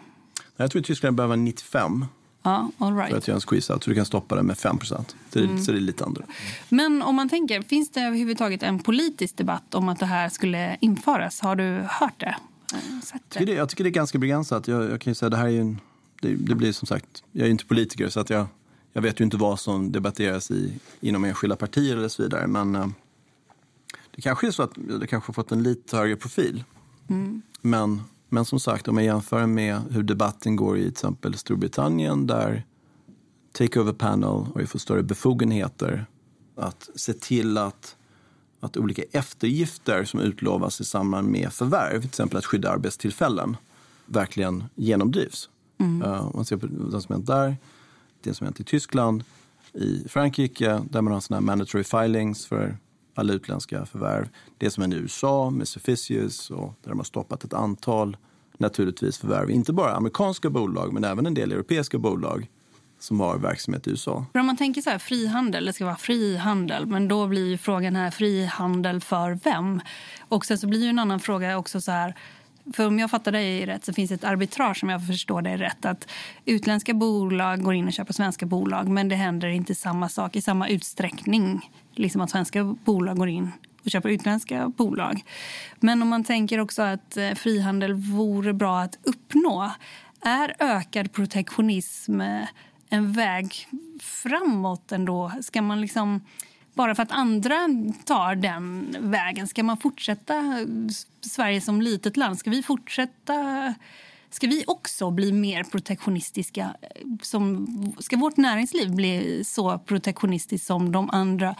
Jag 0.56 0.70
tror 0.70 0.82
i 0.82 0.84
Tyskland 0.84 1.16
behöver 1.16 1.36
95 1.36 2.04
Ja, 2.46 2.70
all 2.78 2.96
right. 2.96 3.10
För 3.10 3.18
att 3.18 3.28
göra 3.28 3.36
en 3.36 3.40
squeeze-out. 3.40 3.84
Så 3.84 3.90
du 3.90 3.94
kan 3.94 4.06
stoppa 4.06 4.34
den 4.36 4.46
med 4.46 4.58
5 4.58 4.78
procent. 4.78 5.16
Så, 5.30 5.38
mm. 5.38 5.58
så 5.58 5.72
det 5.72 5.78
är 5.78 5.80
lite 5.80 6.04
annorlunda. 6.04 6.32
Men 6.68 7.02
om 7.02 7.16
man 7.16 7.28
tänker, 7.28 7.62
finns 7.62 7.90
det 7.90 8.00
överhuvudtaget 8.00 8.62
en 8.62 8.78
politisk 8.78 9.36
debatt 9.36 9.74
om 9.74 9.88
att 9.88 9.98
det 9.98 10.06
här 10.06 10.28
skulle 10.28 10.76
införas? 10.80 11.40
Har 11.40 11.56
du 11.56 11.84
hört 11.88 12.20
det? 12.20 12.36
Jag 12.72 13.20
tycker 13.30 13.46
det, 13.46 13.52
jag 13.52 13.68
tycker 13.68 13.84
det 13.84 13.90
är 13.90 13.92
ganska 13.92 14.18
begränsat. 14.18 14.68
Jag, 14.68 14.90
jag 14.90 15.00
kan 15.00 15.14
säga 15.14 15.30
det 15.30 15.36
här 15.36 15.48
är 15.48 15.60
en, 15.60 15.80
det, 16.20 16.34
det, 16.34 16.54
blir 16.54 16.72
som 16.72 16.86
sagt, 16.86 17.24
jag 17.32 17.46
är 17.46 17.50
inte 17.50 17.64
politiker 17.64 18.08
så 18.08 18.20
att 18.20 18.30
jag, 18.30 18.46
jag 18.92 19.02
vet 19.02 19.20
ju 19.20 19.24
inte 19.24 19.36
vad 19.36 19.60
som 19.60 19.92
debatteras 19.92 20.50
i, 20.50 20.72
inom 21.00 21.24
enskilda 21.24 21.56
partier 21.56 21.96
eller 21.96 22.08
så 22.08 22.22
vidare. 22.22 22.46
Men 22.46 22.94
det 24.16 24.22
kanske 24.22 24.46
är 24.46 24.50
så 24.50 24.62
att 24.62 24.74
det 25.00 25.06
kanske 25.06 25.28
har 25.28 25.34
fått 25.34 25.52
en 25.52 25.62
lite 25.62 25.96
högre 25.96 26.16
profil. 26.16 26.64
Mm. 27.08 27.42
Men, 27.60 28.02
men 28.28 28.44
som 28.44 28.60
sagt, 28.60 28.88
om 28.88 28.96
jag 28.96 29.04
jämför 29.04 29.46
med 29.46 29.80
hur 29.90 30.02
debatten 30.02 30.56
går 30.56 30.78
i 30.78 30.82
till 30.82 30.90
exempel 30.90 31.34
Storbritannien 31.34 32.26
där 32.26 32.64
Takeover 33.52 33.92
Panel 33.92 34.46
har 34.54 34.60
ju 34.60 34.66
fått 34.66 34.80
större 34.80 35.02
befogenheter 35.02 36.06
att 36.56 36.90
se 36.94 37.12
till 37.12 37.58
att 37.58 37.96
att 38.60 38.76
olika 38.76 39.02
eftergifter 39.12 40.04
som 40.04 40.20
utlovas 40.20 40.80
i 40.80 40.84
samband 40.84 41.28
med 41.28 41.52
förvärv, 41.52 42.00
till 42.00 42.08
exempel 42.08 42.38
att 42.38 42.44
skydda 42.44 42.70
arbetstillfällen, 42.70 43.56
verkligen 44.06 44.64
genomdrivs. 44.74 45.48
Mm. 45.78 46.02
Uh, 46.02 46.30
man 46.34 46.44
ser 46.44 46.56
på 46.56 46.66
vad 46.70 47.02
som 47.02 47.12
hänt 47.12 47.26
där, 47.26 47.56
det 48.20 48.34
som 48.34 48.44
hänt 48.44 48.60
i 48.60 48.64
Tyskland, 48.64 49.24
i 49.72 50.08
Frankrike 50.08 50.82
där 50.90 51.02
man 51.02 51.12
har 51.12 51.20
såna 51.20 51.36
här 51.36 51.44
mandatory 51.44 51.84
filings 51.84 52.46
för 52.46 52.76
alla 53.16 53.32
utländska 53.32 53.86
förvärv. 53.86 54.28
Det 54.58 54.70
som 54.70 54.80
händer 54.80 54.98
i 54.98 55.00
USA 55.00 55.50
med 55.50 55.68
Sufficius 55.68 56.50
och 56.50 56.74
där 56.82 56.90
de 56.90 56.98
har 56.98 57.04
stoppat 57.04 57.44
ett 57.44 57.54
antal 57.54 58.16
naturligtvis 58.58 59.18
förvärv, 59.18 59.50
inte 59.50 59.72
bara 59.72 59.92
amerikanska 59.92 60.50
bolag 60.50 60.92
men 60.92 61.04
även 61.04 61.26
en 61.26 61.34
del 61.34 61.52
europeiska 61.52 61.98
bolag 61.98 62.50
som 62.98 63.20
har 63.20 63.38
verksamhet 63.38 63.86
i 63.86 63.90
USA. 63.90 64.24
För 64.32 64.38
om 64.38 64.46
man 64.46 64.56
tänker 64.56 64.82
så 64.82 64.90
här, 64.90 64.98
frihandel, 64.98 65.64
det 65.64 65.72
ska 65.72 65.84
vara 65.84 65.96
frihandel, 65.96 66.86
men 66.86 67.08
då 67.08 67.26
blir 67.26 67.46
ju 67.46 67.58
frågan 67.58 67.96
här 67.96 68.10
frihandel 68.10 69.00
för 69.00 69.38
vem? 69.44 69.80
Och 70.28 70.46
sen 70.46 70.58
så 70.58 70.66
blir 70.66 70.82
ju 70.82 70.88
en 70.88 70.98
annan 70.98 71.20
fråga 71.20 71.58
också 71.58 71.80
så 71.80 71.90
här, 71.92 72.14
för 72.72 72.86
om 72.86 72.98
jag 72.98 73.10
fattar 73.10 73.32
dig 73.32 73.66
rätt 73.66 73.84
så 73.84 73.92
finns 73.92 74.08
det 74.08 74.14
ett 74.14 74.24
arbitrage 74.24 74.76
som 74.76 74.88
jag 74.88 75.06
förstår 75.06 75.42
dig 75.42 75.56
rätt. 75.56 75.84
Att 75.84 76.08
utländska 76.44 76.94
bolag 76.94 77.62
går 77.62 77.74
in 77.74 77.86
och 77.86 77.92
köper 77.92 78.12
svenska 78.12 78.46
bolag 78.46 78.88
men 78.88 79.08
det 79.08 79.14
händer 79.14 79.48
inte 79.48 79.74
samma 79.74 80.08
sak 80.08 80.36
i 80.36 80.42
samma 80.42 80.68
utsträckning. 80.68 81.70
Liksom 81.98 82.20
att 82.20 82.30
svenska 82.30 82.64
bolag 82.64 83.16
går 83.16 83.28
in 83.28 83.50
och 83.84 83.90
köper 83.90 84.08
utländska 84.08 84.68
bolag. 84.68 85.24
Men 85.80 86.02
om 86.02 86.08
man 86.08 86.24
tänker 86.24 86.58
också 86.58 86.82
att 86.82 87.16
eh, 87.16 87.34
frihandel 87.34 87.94
vore 87.94 88.52
bra 88.52 88.80
att 88.80 88.98
uppnå. 89.02 89.72
Är 90.20 90.54
ökad 90.58 91.12
protektionism 91.12 92.20
eh, 92.20 92.46
en 92.88 93.12
väg 93.12 93.68
framåt 94.00 94.92
ändå? 94.92 95.32
Ska 95.42 95.62
man 95.62 95.80
liksom, 95.80 96.20
bara 96.74 96.94
för 96.94 97.02
att 97.02 97.12
andra 97.12 97.68
tar 98.04 98.34
den 98.34 98.96
vägen, 99.00 99.48
ska 99.48 99.62
man 99.62 99.76
fortsätta 99.76 100.36
eh, 100.36 100.66
Sverige 101.20 101.60
som 101.60 101.82
litet 101.82 102.16
land? 102.16 102.38
Ska 102.38 102.50
vi 102.50 102.62
fortsätta 102.62 103.74
Ska 104.30 104.46
vi 104.46 104.64
också 104.66 105.10
bli 105.10 105.32
mer 105.32 105.64
protektionistiska? 105.64 106.76
Som, 107.22 107.66
ska 107.98 108.16
vårt 108.16 108.36
näringsliv 108.36 108.94
bli 108.94 109.44
så 109.44 109.78
protektionistiskt 109.78 110.66
som 110.66 110.92
de 110.92 111.10
andra 111.10 111.54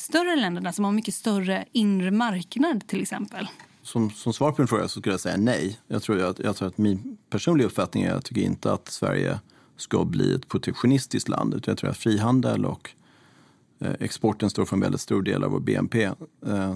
större 0.00 0.36
länderna 0.36 0.72
som 0.72 0.84
har 0.84 0.92
mycket 0.92 1.14
större 1.14 1.64
inre 1.72 2.10
marknad 2.10 2.86
till 2.86 3.02
exempel? 3.02 3.48
Som, 3.82 4.10
som 4.10 4.32
svar 4.32 4.52
på 4.52 4.56
din 4.56 4.68
fråga 4.68 4.88
så 4.88 5.00
skulle 5.00 5.12
jag 5.12 5.20
säga 5.20 5.36
nej. 5.36 5.78
Jag 5.88 6.02
tror, 6.02 6.18
jag, 6.18 6.34
jag 6.38 6.56
tror 6.56 6.68
att 6.68 6.78
min 6.78 7.16
personliga 7.30 7.66
uppfattning 7.66 8.02
är 8.02 8.14
att 8.14 8.30
jag 8.30 8.44
inte 8.44 8.72
att 8.72 8.88
Sverige 8.88 9.40
ska 9.76 10.04
bli 10.04 10.34
ett 10.34 10.48
protektionistiskt 10.48 11.28
land. 11.28 11.54
Utan 11.54 11.72
jag 11.72 11.78
tror 11.78 11.90
att 11.90 11.96
frihandel 11.96 12.64
och 12.64 12.90
eh, 13.78 13.92
exporten 14.00 14.50
står 14.50 14.64
för 14.64 14.76
en 14.76 14.80
väldigt 14.80 15.00
stor 15.00 15.22
del 15.22 15.44
av 15.44 15.50
vår 15.50 15.60
BNP. 15.60 16.04
Eh, 16.04 16.14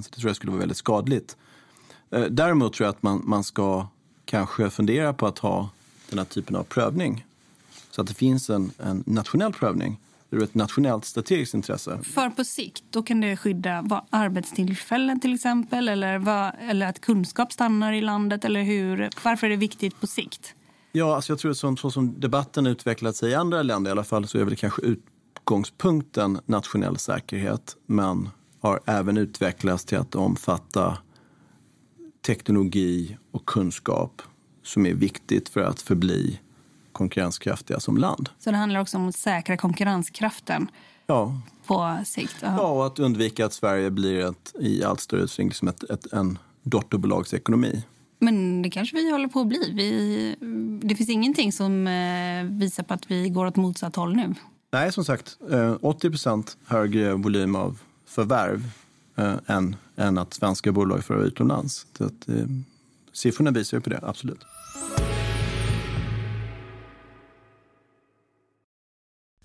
så 0.00 0.10
det 0.10 0.16
tror 0.16 0.28
jag 0.28 0.36
skulle 0.36 0.52
vara 0.52 0.60
väldigt 0.60 0.78
skadligt. 0.78 1.36
Eh, 2.10 2.24
däremot 2.24 2.72
tror 2.72 2.86
jag 2.86 2.92
att 2.94 3.02
man, 3.02 3.22
man 3.24 3.44
ska 3.44 3.86
kanske 4.24 4.70
fundera 4.70 5.12
på 5.12 5.26
att 5.26 5.38
ha 5.38 5.70
den 6.10 6.18
här 6.18 6.26
typen 6.26 6.56
av 6.56 6.62
prövning. 6.62 7.26
Så 7.90 8.00
att 8.00 8.06
det 8.06 8.14
finns 8.14 8.50
en, 8.50 8.70
en 8.78 9.04
nationell 9.06 9.52
prövning 9.52 9.98
ur 10.34 10.42
ett 10.42 10.54
nationellt 10.54 11.04
strategiskt 11.04 11.54
intresse. 11.54 11.98
För 12.02 12.30
på 12.30 12.44
sikt, 12.44 12.84
då 12.90 13.02
kan 13.02 13.20
det 13.20 13.36
skydda 13.36 13.82
vad, 13.82 14.06
arbetstillfällen 14.10 15.20
till 15.20 15.34
exempel 15.34 15.88
eller, 15.88 16.18
vad, 16.18 16.52
eller 16.60 16.86
att 16.86 17.00
kunskap 17.00 17.52
stannar 17.52 17.92
i 17.92 18.00
landet 18.00 18.44
eller 18.44 18.62
hur? 18.62 19.10
Varför 19.24 19.46
är 19.46 19.50
det 19.50 19.56
viktigt 19.56 20.00
på 20.00 20.06
sikt? 20.06 20.54
Ja, 20.92 21.14
alltså 21.14 21.32
jag 21.32 21.38
tror 21.38 21.52
som, 21.52 21.76
så 21.76 21.90
som 21.90 22.20
debatten 22.20 22.66
utvecklat 22.66 23.16
sig 23.16 23.30
i 23.30 23.34
andra 23.34 23.62
länder 23.62 23.90
i 23.90 23.92
alla 23.92 24.04
fall 24.04 24.26
så 24.26 24.38
är 24.38 24.44
väl 24.44 24.56
kanske 24.56 24.82
utgångspunkten 24.82 26.40
nationell 26.46 26.96
säkerhet 26.96 27.76
men 27.86 28.28
har 28.60 28.80
även 28.86 29.16
utvecklats 29.16 29.84
till 29.84 29.98
att 29.98 30.14
omfatta 30.14 30.98
teknologi 32.26 33.16
och 33.30 33.46
kunskap 33.46 34.22
som 34.62 34.86
är 34.86 34.94
viktigt 34.94 35.48
för 35.48 35.60
att 35.60 35.82
förbli 35.82 36.40
konkurrenskraftiga 36.94 37.80
som 37.80 37.96
land. 37.96 38.28
Så 38.38 38.50
det 38.50 38.56
handlar 38.56 38.80
också 38.80 38.96
om 38.96 39.08
att 39.08 39.16
säkra 39.16 39.56
konkurrenskraften 39.56 40.68
ja. 41.06 41.40
på 41.66 41.98
sikt? 42.04 42.44
Aha. 42.44 42.56
Ja, 42.56 42.68
och 42.68 42.86
att 42.86 42.98
undvika 42.98 43.46
att 43.46 43.52
Sverige 43.52 43.90
blir 43.90 44.24
ett, 44.24 44.54
i 44.60 44.84
allt 44.84 45.00
större 45.00 45.20
utsträckning 45.20 45.48
liksom 45.48 45.68
ett, 45.68 45.90
ett, 45.90 46.12
en 46.12 46.38
dotterbolagsekonomi. 46.62 47.82
Men 48.18 48.62
det 48.62 48.70
kanske 48.70 48.96
vi 48.96 49.10
håller 49.10 49.28
på 49.28 49.40
att 49.40 49.46
bli. 49.46 49.72
Vi, 49.74 50.36
det 50.82 50.94
finns 50.94 51.10
ingenting 51.10 51.52
som 51.52 51.86
eh, 51.86 52.44
visar 52.44 52.82
på 52.82 52.94
att 52.94 53.10
vi 53.10 53.28
går 53.28 53.46
åt 53.46 53.56
motsatt 53.56 53.96
håll 53.96 54.16
nu. 54.16 54.34
Nej, 54.72 54.92
som 54.92 55.04
sagt, 55.04 55.38
80 55.80 56.28
eh, 56.28 56.40
högre 56.66 57.14
volym 57.14 57.56
av 57.56 57.78
förvärv 58.06 58.70
eh, 59.16 59.34
än, 59.46 59.76
än 59.96 60.18
att 60.18 60.34
svenska 60.34 60.72
bolag 60.72 61.04
förvärvar 61.04 61.26
utomlands. 61.26 61.86
Så 61.98 62.04
att, 62.04 62.28
siffrorna 63.12 63.50
visar 63.50 63.76
ju 63.76 63.80
på 63.80 63.90
det, 63.90 64.00
absolut. 64.02 64.44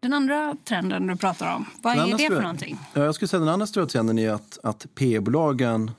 Den 0.00 0.12
andra 0.12 0.56
trenden 0.64 1.06
du 1.06 1.16
pratar 1.16 1.56
om, 1.56 1.64
vad 1.82 1.96
den 1.96 2.08
är 2.08 2.18
det 2.18 2.26
för 2.26 2.42
någonting? 2.42 2.78
Jag 2.94 3.14
skulle 3.14 3.28
säga 3.28 3.40
den 3.40 3.48
andra 3.48 3.66
stora 3.66 3.86
trenden 3.86 4.18
är 4.18 4.30
att, 4.30 4.58
att 4.62 4.86
P-bolagen 4.94 5.90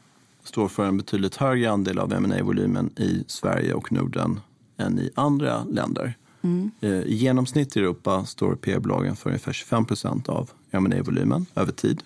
står 0.44 0.68
för 0.68 0.86
en 0.86 0.98
betydligt 0.98 1.36
högre 1.36 1.72
andel 1.72 2.00
av 2.00 2.22
ma 2.22 2.44
volymen 2.44 2.90
i 2.96 3.24
Sverige 3.28 3.74
och 3.74 3.92
Norden 3.92 4.40
än 4.78 5.00
i 5.00 5.12
andra 5.16 5.64
länder. 5.64 6.14
Mm. 6.42 6.72
I 6.82 7.16
genomsnitt 7.16 7.78
i 7.78 7.80
Europa 7.80 8.26
står 8.26 8.56
P-bolagen 8.56 9.16
för 9.16 9.30
ungefär 9.30 9.54
25 9.54 9.86
procent 9.86 10.30
av 10.30 10.52
ma 10.72 11.02
volymen 11.04 11.46
över 11.56 11.72
tid, 11.72 12.04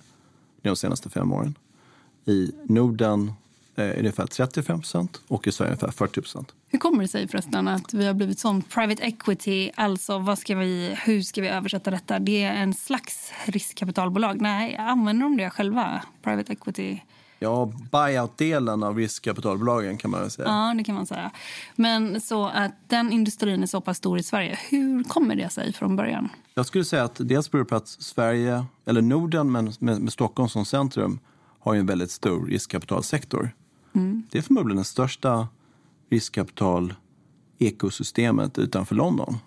de 0.62 0.76
senaste 0.76 1.10
fem 1.10 1.34
åren. 1.34 1.56
I 2.26 2.52
Norden 2.64 3.32
det 3.76 4.00
ungefär 4.00 4.28
35 4.28 4.80
procent 4.80 5.22
och 5.28 5.48
i 5.48 5.52
Sverige 5.52 5.72
ungefär 5.72 5.92
40 5.92 6.22
procent. 6.22 6.54
Hur 6.68 6.80
kommer 6.80 7.02
det 7.02 7.08
sig 7.08 7.28
förresten 7.28 7.68
att 7.68 7.94
vi 7.94 8.06
har 8.06 8.14
blivit 8.14 8.40
sån 8.40 8.62
private 8.62 9.04
equity? 9.04 9.72
Alltså, 9.76 10.20
vad 10.20 10.40
ska 10.40 10.56
vi, 10.56 10.98
hur 11.06 11.22
ska 11.22 11.42
vi 11.42 11.48
översätta 11.48 11.92
detta? 11.92 12.20
Det 12.20 12.44
är 12.44 12.54
en 12.54 12.74
slags 12.74 13.32
riskkapitalbolag. 13.46 14.42
Nej, 14.42 14.76
använder 14.76 15.24
de 15.24 15.38
det 15.38 15.50
själva? 15.50 16.02
Private 16.22 16.54
equity? 16.54 17.00
Ja, 17.44 17.72
buyout-delen 17.92 18.84
av 18.84 18.98
riskkapitalbolagen 18.98 19.98
kan 19.98 20.12
man 20.12 20.30
säga. 20.30 20.48
Ja, 20.48 20.74
det 20.78 20.84
kan 20.84 20.96
man 20.96 21.06
säga. 21.06 21.32
Men 21.76 22.22
så 22.22 22.48
att 22.48 22.72
den 22.88 23.12
industrin 23.12 23.64
är 23.64 23.68
så 23.68 23.82
pass 23.82 23.98
stor 23.98 24.20
i 24.20 24.24
Sverige, 24.24 24.60
hur 24.70 25.04
kommer 25.04 25.36
det 25.36 25.50
sig 25.50 25.74
från 25.74 25.96
början? 25.96 26.30
Jag 26.54 26.66
skulle 26.66 26.86
säga 26.86 27.04
att 27.04 27.16
dels 27.20 27.52
beror 27.52 27.64
på 27.64 27.76
att 27.76 27.88
Sverige, 27.88 28.66
eller 28.86 29.02
Norden, 29.02 29.52
men 29.52 29.74
med, 29.80 30.02
med 30.02 30.14
Stockholm 30.14 30.50
som 30.50 30.66
centrum, 30.66 31.20
har 31.60 31.76
en 31.76 31.86
väldigt 31.86 32.12
stor 32.12 32.46
riskkapitalsektor. 32.46 33.52
Mm. 33.96 34.24
Det 34.32 34.38
är 34.38 34.42
förmodligen 34.42 34.76
den 34.76 34.86
största 34.86 35.48
riskkapital-ekosystemet 36.10 38.58
utanför 38.58 38.96
London 38.96 39.38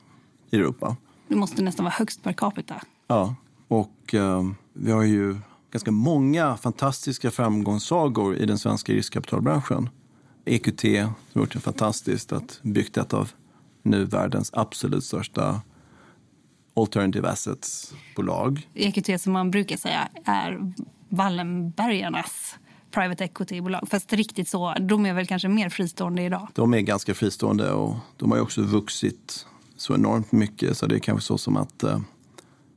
i 0.50 0.56
Europa. 0.56 0.96
Det 1.28 1.36
måste 1.36 1.62
nästan 1.62 1.84
vara 1.84 1.94
högst 1.94 2.22
per 2.22 2.32
capita. 2.32 2.82
Ja, 3.06 3.34
och 3.68 4.14
uh, 4.14 4.50
vi 4.72 4.92
har 4.92 5.02
ju 5.02 5.36
ganska 5.70 5.90
många 5.90 6.56
fantastiska 6.56 7.30
framgångssagor 7.30 8.36
i 8.36 8.46
den 8.46 8.58
svenska 8.58 8.92
riskkapitalbranschen. 8.92 9.88
EQT 10.44 10.82
har 10.82 11.12
gjort 11.32 11.52
det 11.52 11.60
fantastiskt 11.60 12.32
att 12.32 12.58
byggt 12.62 12.96
ett 12.96 13.14
av 13.14 13.30
nu 13.82 14.04
världens 14.04 14.50
absolut 14.54 15.04
största 15.04 15.60
alternative 16.74 17.28
assets-bolag. 17.28 18.68
EQT 18.74 19.20
som 19.20 19.32
man 19.32 19.50
brukar 19.50 19.76
säga 19.76 20.08
är 20.24 20.72
Wallenbergarnas 21.08 22.54
private 22.96 23.24
equity-bolag. 23.24 23.88
Fast 23.90 24.12
riktigt 24.12 24.48
så, 24.48 24.74
de 24.80 25.06
är 25.06 25.14
väl 25.14 25.26
kanske 25.26 25.48
mer 25.48 25.68
fristående 25.68 26.22
idag? 26.22 26.48
De 26.54 26.74
är 26.74 26.80
ganska 26.80 27.14
fristående 27.14 27.72
och 27.72 27.96
de 28.16 28.30
har 28.30 28.40
också 28.40 28.62
vuxit 28.62 29.46
så 29.76 29.94
enormt 29.94 30.32
mycket 30.32 30.78
så 30.78 30.86
det 30.86 30.94
är 30.94 30.98
kanske 30.98 31.26
så 31.26 31.38
som 31.38 31.56
att 31.56 31.82
eh, 31.82 32.00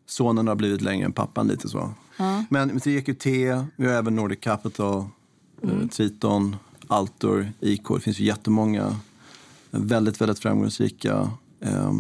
sonen 0.06 0.48
har 0.48 0.56
blivit 0.56 0.82
längre 0.82 1.06
än 1.06 1.12
pappan 1.12 1.48
lite 1.48 1.70
så. 1.70 1.94
Ja. 2.18 2.44
Men 2.50 2.80
till 2.80 2.98
EQT, 2.98 3.26
vi 3.76 3.86
har 3.86 3.94
även 3.94 4.16
Nordic 4.16 4.40
Capital, 4.42 5.06
eh, 5.64 5.70
mm. 5.70 5.90
Triton, 5.90 6.56
Altor, 6.88 7.52
IK. 7.60 7.88
Det 7.90 8.00
finns 8.00 8.20
ju 8.20 8.26
jättemånga 8.26 8.96
väldigt, 9.72 10.22
väldigt 10.22 10.40
framgångsrika 10.40 11.32
eh, 11.60 11.94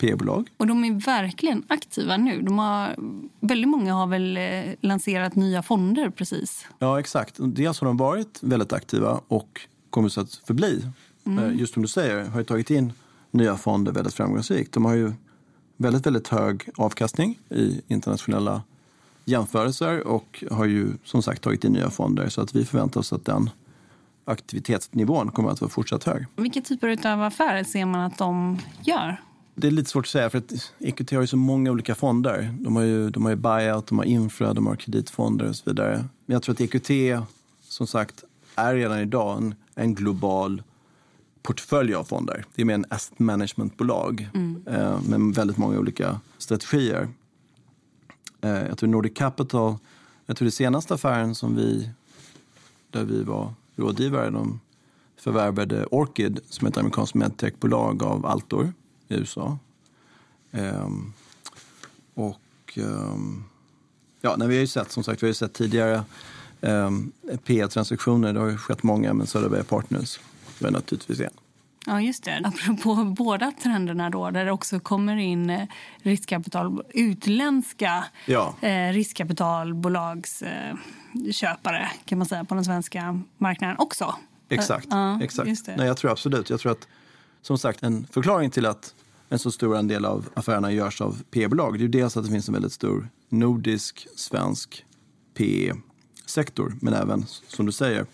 P-bolag. 0.00 0.48
Och 0.56 0.66
de 0.66 0.84
är 0.84 0.92
verkligen 0.92 1.62
aktiva 1.68 2.16
nu. 2.16 2.42
De 2.42 2.58
har, 2.58 2.96
väldigt 3.40 3.68
många 3.68 3.94
har 3.94 4.06
väl 4.06 4.36
eh, 4.36 4.42
lanserat 4.80 5.34
nya 5.34 5.62
fonder 5.62 6.10
precis. 6.10 6.66
Ja, 6.78 7.00
exakt. 7.00 7.34
Dels 7.38 7.80
har 7.80 7.86
de 7.86 7.96
varit 7.96 8.38
väldigt 8.42 8.72
aktiva 8.72 9.20
och 9.28 9.60
kommer 9.90 10.08
så 10.08 10.20
att 10.20 10.34
förbli. 10.34 10.84
Mm. 11.26 11.44
Eh, 11.44 11.60
just 11.60 11.74
som 11.74 11.82
du 11.82 11.88
säger, 11.88 12.24
har 12.24 12.38
ju 12.40 12.44
tagit 12.44 12.70
in 12.70 12.92
nya 13.30 13.56
fonder 13.56 13.92
väldigt 13.92 14.14
framgångsrikt. 14.14 14.72
De 14.72 14.84
har 14.84 14.94
ju 14.94 15.12
väldigt, 15.76 16.06
väldigt 16.06 16.28
hög 16.28 16.68
avkastning 16.76 17.38
i 17.48 17.80
internationella 17.88 18.62
jämförelser 19.24 20.06
och 20.06 20.44
har 20.50 20.64
ju 20.64 20.88
som 21.04 21.22
sagt 21.22 21.42
tagit 21.42 21.64
in 21.64 21.72
nya 21.72 21.90
fonder 21.90 22.28
så 22.28 22.40
att 22.40 22.54
vi 22.54 22.64
förväntar 22.64 23.00
oss 23.00 23.12
att 23.12 23.24
den 23.24 23.50
aktivitetsnivån 24.24 25.30
kommer 25.30 25.50
att 25.50 25.60
vara 25.60 25.70
fortsatt 25.70 26.04
hög. 26.04 26.26
Vilka 26.36 26.60
typer 26.60 27.06
av 27.06 27.22
affärer 27.22 27.64
ser 27.64 27.84
man 27.84 28.00
att 28.00 28.18
de 28.18 28.58
gör? 28.82 29.16
Det 29.60 29.66
är 29.66 29.70
lite 29.70 29.90
svårt 29.90 30.04
att 30.04 30.10
säga 30.10 30.30
för 30.30 30.38
att 30.38 30.72
EQT 30.78 31.10
har 31.10 31.20
ju 31.20 31.26
så 31.26 31.36
många 31.36 31.70
olika 31.70 31.94
fonder. 31.94 32.54
De 32.60 32.76
har 32.76 32.82
ju, 32.82 33.10
de 33.10 33.24
har 33.24 33.30
ju 33.30 33.36
buyout, 33.36 33.86
de 33.86 33.98
har 33.98 34.04
infra, 34.04 34.54
de 34.54 34.66
har 34.66 34.76
kreditfonder 34.76 35.48
och 35.48 35.56
så 35.56 35.70
vidare. 35.70 36.04
Men 36.26 36.34
jag 36.34 36.42
tror 36.42 36.52
att 36.52 36.60
EQT 36.60 36.90
som 37.62 37.86
sagt 37.86 38.24
är 38.54 38.74
redan 38.74 39.00
idag 39.00 39.38
en, 39.38 39.54
en 39.74 39.94
global 39.94 40.62
portfölj 41.42 41.94
av 41.94 42.04
fonder. 42.04 42.44
Det 42.54 42.62
är 42.62 42.66
mer 42.66 42.74
en 42.74 42.84
asset 42.88 43.18
managementbolag 43.18 44.28
mm. 44.34 44.62
eh, 44.66 45.00
med 45.02 45.34
väldigt 45.34 45.56
många 45.56 45.78
olika 45.78 46.20
strategier. 46.38 47.08
Eh, 48.40 48.50
jag 48.50 48.78
tror 48.78 48.88
Nordic 48.88 49.14
Capital, 49.14 49.76
jag 50.26 50.36
tror 50.36 50.46
det 50.46 50.52
senaste 50.52 50.94
affären 50.94 51.34
som 51.34 51.56
vi, 51.56 51.90
där 52.90 53.04
vi 53.04 53.22
var 53.22 53.54
rådgivare, 53.76 54.30
de 54.30 54.60
förvärvade 55.16 55.86
Orchid 55.86 56.40
som 56.48 56.66
är 56.66 56.70
ett 56.70 56.78
amerikanskt 56.78 57.14
medtechbolag 57.14 58.02
av 58.02 58.26
Altor 58.26 58.72
i 59.10 59.14
USA. 59.14 59.58
Um, 60.50 61.12
och 62.14 62.40
um, 62.76 63.44
ja, 64.20 64.36
när 64.36 64.46
vi 64.46 64.54
har 64.54 64.60
ju 64.60 64.66
sett, 64.66 64.90
som 64.90 65.04
sagt, 65.04 65.22
vi 65.22 65.26
har 65.26 65.30
ju 65.30 65.34
sett 65.34 65.52
tidigare 65.52 66.04
um, 66.60 67.12
P-transaktioner. 67.44 68.32
Det 68.32 68.40
har 68.40 68.48
ju 68.48 68.56
skett 68.56 68.82
många, 68.82 69.14
men 69.14 69.26
Söderberg 69.26 69.64
Partners 69.64 70.20
var 70.58 70.70
naturligtvis 70.70 71.20
en. 71.20 71.30
Ja, 71.86 72.00
just 72.00 72.24
det. 72.24 72.42
Apropå 72.44 73.04
båda 73.04 73.52
trenderna 73.62 74.10
då, 74.10 74.30
där 74.30 74.44
det 74.44 74.52
också 74.52 74.80
kommer 74.80 75.16
in 75.16 75.50
eh, 75.50 75.68
riskkapital, 76.02 76.82
utländska 76.88 78.04
ja. 78.26 78.54
eh, 78.60 78.92
riskkapitalbolagsköpare 78.92 81.80
eh, 81.80 81.88
kan 82.04 82.18
man 82.18 82.26
säga 82.26 82.44
på 82.44 82.54
den 82.54 82.64
svenska 82.64 83.20
marknaden 83.38 83.76
också. 83.78 84.14
Exakt. 84.48 84.86
Ja, 84.90 85.22
exakt. 85.22 85.66
Nej, 85.76 85.86
jag 85.86 85.96
tror 85.96 86.10
absolut. 86.10 86.50
Jag 86.50 86.60
tror 86.60 86.72
att, 86.72 86.88
som 87.42 87.58
sagt, 87.58 87.82
en 87.82 88.06
förklaring 88.06 88.50
till 88.50 88.66
att 88.66 88.94
en 89.32 89.38
så 89.38 89.50
stor 89.50 89.76
andel 89.76 90.04
av 90.04 90.28
affärerna 90.34 90.72
görs 90.72 91.00
av 91.00 91.22
P-bolag, 91.30 91.78
det 91.78 91.84
är 91.84 91.88
dels 91.88 92.16
att 92.16 92.24
det 92.24 92.30
finns 92.30 92.48
en 92.48 92.54
väldigt 92.54 92.72
stor 92.72 93.08
nordisk, 93.28 94.06
svensk 94.16 94.84
P-sektor, 95.34 96.74
men 96.80 96.94
även, 96.94 97.26
som 97.26 97.66
du 97.66 97.72
säger, 97.72 98.06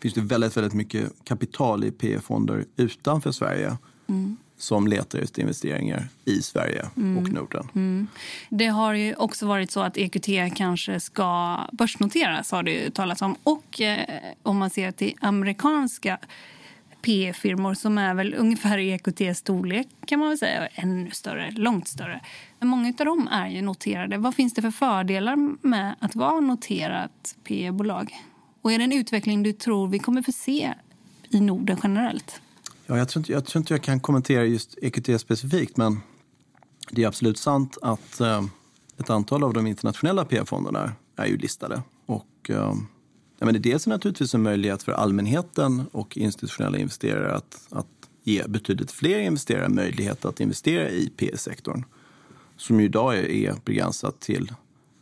finns 0.00 0.14
det 0.14 0.20
väldigt, 0.20 0.56
väldigt 0.56 0.74
mycket 0.74 1.12
kapital 1.24 1.84
i 1.84 1.90
P-fonder 1.90 2.64
utanför 2.76 3.32
Sverige. 3.32 3.76
Mm 4.08 4.36
som 4.58 4.86
letar 4.86 5.18
efter 5.18 5.42
investeringar 5.42 6.08
i 6.24 6.42
Sverige 6.42 6.86
mm. 6.96 7.18
och 7.18 7.32
Norden. 7.32 7.68
Mm. 7.74 8.06
Det 8.48 8.66
har 8.66 8.94
ju 8.94 9.14
också 9.14 9.46
varit 9.46 9.70
så 9.70 9.80
att 9.80 9.96
EQT 9.96 10.56
kanske 10.56 11.00
ska 11.00 11.58
börsnoteras, 11.72 12.50
har 12.50 12.62
det 12.62 12.94
talats 12.94 13.22
om. 13.22 13.36
Och 13.42 13.80
eh, 13.80 14.06
om 14.42 14.56
man 14.56 14.70
ser 14.70 14.92
till 14.92 15.14
amerikanska 15.20 16.18
PE-firmor 17.02 17.74
som 17.74 17.98
är 17.98 18.14
väl 18.14 18.34
ungefär 18.34 18.78
i 18.78 18.90
EQTs 18.90 19.38
storlek 19.38 19.88
kan 20.06 20.18
man 20.18 20.28
väl 20.28 20.38
säga, 20.38 20.68
ännu 20.74 21.10
större, 21.10 21.50
långt 21.50 21.88
större. 21.88 22.20
Men 22.58 22.68
många 22.68 22.94
av 22.98 23.06
dem 23.06 23.28
är 23.28 23.48
ju 23.48 23.62
noterade. 23.62 24.18
Vad 24.18 24.34
finns 24.34 24.54
det 24.54 24.62
för 24.62 24.70
fördelar 24.70 25.66
med 25.66 25.94
att 26.00 26.14
vara 26.14 26.40
noterat 26.40 27.36
PE-bolag? 27.44 28.14
Och 28.62 28.72
är 28.72 28.78
det 28.78 28.84
en 28.84 28.92
utveckling 28.92 29.42
du 29.42 29.52
tror 29.52 29.88
vi 29.88 29.98
kommer 29.98 30.22
få 30.22 30.32
se 30.32 30.74
i 31.28 31.40
Norden 31.40 31.78
generellt? 31.82 32.40
Ja, 32.86 32.98
jag, 32.98 33.08
tror 33.08 33.20
inte, 33.20 33.32
jag 33.32 33.44
tror 33.44 33.60
inte 33.60 33.74
jag 33.74 33.82
kan 33.82 34.00
kommentera 34.00 34.44
just 34.44 34.78
EQT 34.82 35.20
specifikt, 35.20 35.76
men 35.76 36.00
det 36.90 37.02
är 37.02 37.08
absolut 37.08 37.38
sant 37.38 37.78
att 37.82 38.20
eh, 38.20 38.44
ett 38.98 39.10
antal 39.10 39.44
av 39.44 39.52
de 39.52 39.66
internationella 39.66 40.24
PE-fonderna 40.24 40.92
är 41.16 41.26
ju 41.26 41.36
listade. 41.36 41.82
Och, 42.06 42.50
eh, 42.50 42.74
ja, 43.38 43.44
men 43.44 43.54
det 43.54 43.60
dels 43.60 43.86
är 43.86 43.90
naturligtvis 43.90 44.34
en 44.34 44.42
möjlighet 44.42 44.82
för 44.82 44.92
allmänheten 44.92 45.84
och 45.92 46.16
institutionella 46.16 46.78
investerare 46.78 47.34
att, 47.34 47.66
att 47.70 47.86
ge 48.22 48.42
betydligt 48.48 48.90
fler 48.90 49.18
investerare 49.18 49.68
möjlighet 49.68 50.24
att 50.24 50.40
investera 50.40 50.90
i 50.90 51.12
PE-sektorn 51.16 51.84
som 52.56 52.80
ju 52.80 52.86
idag 52.86 53.16
är, 53.16 53.54
begränsat 53.64 54.20
till 54.20 54.52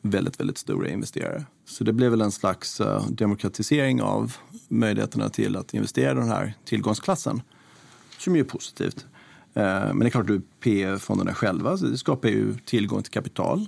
väldigt, 0.02 0.40
väldigt 0.40 0.58
stora 0.58 0.88
investerare. 0.88 1.44
Så 1.64 1.84
det 1.84 1.92
blev 1.92 2.10
väl 2.10 2.20
en 2.20 2.32
slags 2.32 2.80
uh, 2.80 3.08
demokratisering 3.10 4.02
av 4.02 4.36
möjligheterna 4.68 5.28
till 5.28 5.56
att 5.56 5.74
investera 5.74 6.10
i 6.10 6.14
den 6.14 6.28
här 6.28 6.54
tillgångsklassen 6.64 7.42
som 8.18 8.36
ju 8.36 8.40
är 8.40 8.44
positivt. 8.44 9.06
Uh, 9.56 9.62
men 9.62 9.98
det 9.98 10.06
är 10.06 10.10
klart, 10.10 10.26
PE-fonderna 10.60 11.34
själva 11.34 11.76
det 11.76 11.98
skapar 11.98 12.28
ju 12.28 12.54
tillgång 12.64 13.02
till 13.02 13.12
kapital. 13.12 13.66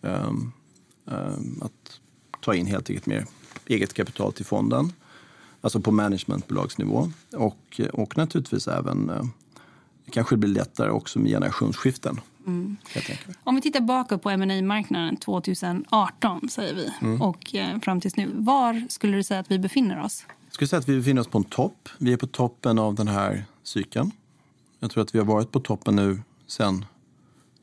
Um, 0.00 0.52
um, 1.04 1.62
att 1.62 2.00
ta 2.40 2.54
in 2.54 2.66
helt 2.66 2.90
enkelt 2.90 3.06
mer 3.06 3.26
eget 3.66 3.94
kapital 3.94 4.32
till 4.32 4.44
fonden. 4.44 4.92
Alltså 5.60 5.80
på 5.80 5.90
managementbolagsnivå. 5.90 7.10
Och, 7.32 7.80
och 7.92 8.16
naturligtvis 8.16 8.68
även, 8.68 9.10
uh, 9.10 9.24
det 10.04 10.10
kanske 10.10 10.36
blir 10.36 10.50
lättare 10.50 10.90
också 10.90 11.18
med 11.18 11.30
generationsskiften. 11.30 12.20
Mm. 12.46 12.76
Om 13.44 13.54
vi 13.54 13.60
tittar 13.60 13.80
bakåt 13.80 14.22
på 14.22 14.36
ma 14.36 14.62
marknaden 14.62 15.16
2018 15.16 16.48
säger 16.48 16.74
vi 16.74 16.90
mm. 17.00 17.22
och 17.22 17.54
eh, 17.54 17.80
fram 17.80 18.00
tills 18.00 18.16
nu. 18.16 18.30
Var 18.34 18.88
skulle 18.88 19.16
du 19.16 19.22
säga 19.22 19.40
att 19.40 19.50
vi 19.50 19.58
befinner 19.58 20.00
oss? 20.04 20.24
Jag 20.44 20.54
skulle 20.54 20.68
säga 20.68 20.80
att 20.80 20.88
vi 20.88 20.96
befinner 20.96 21.20
oss 21.20 21.28
på 21.28 21.38
en 21.38 21.44
topp. 21.44 21.88
Vi 21.98 22.12
är 22.12 22.16
på 22.16 22.26
toppen 22.26 22.78
av 22.78 22.94
den 22.94 23.08
här 23.08 23.44
cykeln. 23.62 24.10
Jag 24.80 24.90
tror 24.90 25.02
att 25.02 25.14
vi 25.14 25.18
har 25.18 25.26
varit 25.26 25.52
på 25.52 25.60
toppen 25.60 25.96
nu 25.96 26.22
sedan 26.46 26.84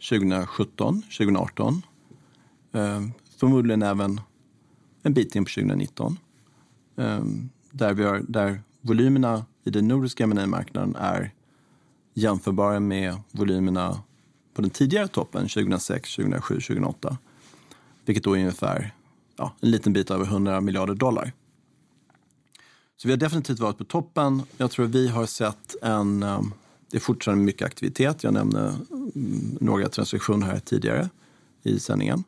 2017, 0.09 1.01
2018. 1.01 1.81
Eh, 2.73 3.01
förmodligen 3.37 3.81
även 3.81 4.21
en 5.03 5.13
bit 5.13 5.35
in 5.35 5.45
på 5.45 5.49
2019. 5.49 6.17
Ehm, 6.97 7.49
där, 7.71 7.93
vi 7.93 8.03
har, 8.03 8.23
där 8.27 8.61
volymerna 8.81 9.45
i 9.63 9.69
den 9.69 9.87
nordiska 9.87 10.27
ma 10.27 10.45
marknaden 10.45 10.95
är 10.95 11.31
jämförbara 12.13 12.79
med 12.79 13.15
volymerna 13.31 14.01
på 14.53 14.61
den 14.61 14.71
tidigare 14.71 15.07
toppen 15.07 15.41
2006, 15.41 16.15
2007, 16.15 16.55
2008. 16.55 17.17
Vilket 18.05 18.23
då 18.23 18.33
är 18.33 18.39
ungefär 18.39 18.93
ja, 19.37 19.55
en 19.61 19.71
liten 19.71 19.93
bit 19.93 20.11
över 20.11 20.25
100 20.25 20.61
miljarder 20.61 20.93
dollar. 20.93 21.31
Så 22.97 23.07
vi 23.07 23.11
har 23.11 23.17
definitivt 23.17 23.59
varit 23.59 23.77
på 23.77 23.83
toppen. 23.83 24.41
Jag 24.57 24.71
tror 24.71 24.85
vi 24.85 25.07
har 25.07 25.25
sett 25.25 25.75
en... 25.81 26.23
Ehm, 26.23 26.53
det 26.89 26.97
är 26.97 27.01
fortfarande 27.01 27.43
mycket 27.43 27.65
aktivitet. 27.65 28.23
Jag 28.23 28.33
nämnde 28.33 28.75
mm, 29.15 29.57
några 29.61 29.89
transaktioner 29.89 30.47
här 30.47 30.59
tidigare 30.59 31.09
i 31.63 31.79
sändningen. 31.79 32.23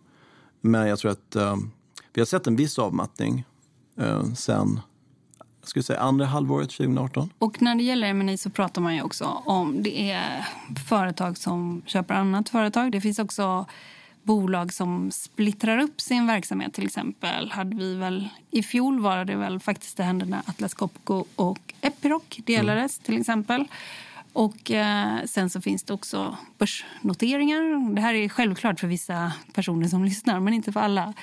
Men 0.62 0.88
jag 0.88 1.00
tror 1.00 1.12
att 1.12 1.36
ehm, 1.36 1.72
vi 2.14 2.22
har 2.22 2.26
sett 2.26 2.48
en 2.48 2.56
viss 2.56 2.80
avmattning 2.80 3.46
uh, 4.00 4.34
sen 4.34 4.80
jag 5.64 5.70
skulle 5.70 5.84
säga 5.84 6.00
andra 6.00 6.26
halvåret 6.26 6.70
2018. 6.70 7.30
Och 7.38 7.62
när 7.62 7.76
det 7.76 7.84
gäller 7.84 8.08
M&A 8.08 8.38
så 8.38 8.50
pratar 8.50 8.82
man 8.82 8.96
ju 8.96 9.02
också 9.02 9.26
om 9.46 9.84
det 9.84 10.12
är 10.12 10.48
företag 10.90 11.38
som 11.38 11.82
köper 11.86 12.14
annat 12.14 12.50
företag. 12.50 12.92
Det 12.92 13.02
finns 13.02 13.20
också 13.20 13.66
bolag 14.24 14.74
som 14.74 15.12
splittrar 15.12 15.78
upp 15.78 16.02
sin 16.02 16.28
verksamhet. 16.28 16.74
Till 16.74 16.86
exempel 16.86 17.52
hade 17.52 17.76
vi 17.76 17.96
väl 17.96 18.30
i 18.52 18.64
fjol 18.64 19.00
var 19.00 19.26
det 19.26 19.36
väl 19.36 19.60
faktiskt 19.60 19.98
det 19.98 20.04
hände 20.04 20.26
när 20.26 20.42
Atlas 20.46 20.74
Copco 20.74 21.26
och 21.36 21.74
Epiroc 21.82 22.24
delades 22.46 22.98
mm. 22.98 23.06
till 23.06 23.20
exempel. 23.20 23.66
Och 24.34 24.72
eh, 24.72 25.24
sen 25.26 25.50
så 25.50 25.62
finns 25.62 25.84
det 25.84 25.94
också 25.94 26.38
börsnoteringar. 26.58 27.96
Det 27.96 28.02
här 28.02 28.14
är 28.14 28.30
självklart 28.30 28.80
för 28.80 28.88
vissa 28.88 29.32
personer 29.54 29.88
som 29.88 30.06
lyssnar, 30.06 30.40
men 30.40 30.54
inte 30.54 30.72
för 30.72 30.80
alla. 30.80 31.14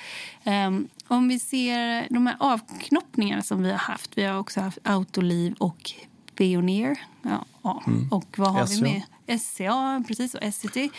Eh, 0.43 0.71
om 1.07 1.27
vi 1.27 1.39
ser 1.39 2.13
de 2.13 2.27
här 2.27 2.35
avknoppningarna 2.39 3.41
som 3.41 3.63
vi 3.63 3.71
har 3.71 3.77
haft. 3.77 4.17
Vi 4.17 4.23
har 4.23 4.39
också 4.39 4.61
haft 4.61 4.77
Autoliv 4.83 5.53
och 5.57 5.91
Veoneer. 6.37 6.97
Ja, 7.23 7.45
ja. 7.61 7.83
Mm. 7.87 8.07
Och 8.11 8.37
vad 8.37 8.51
har 8.51 8.65
SCA. 8.65 8.75
vi 8.75 8.81
med? 8.81 9.01
SCA 9.39 10.03
precis, 10.07 10.35
och 10.35 10.43
Essity. 10.43 10.89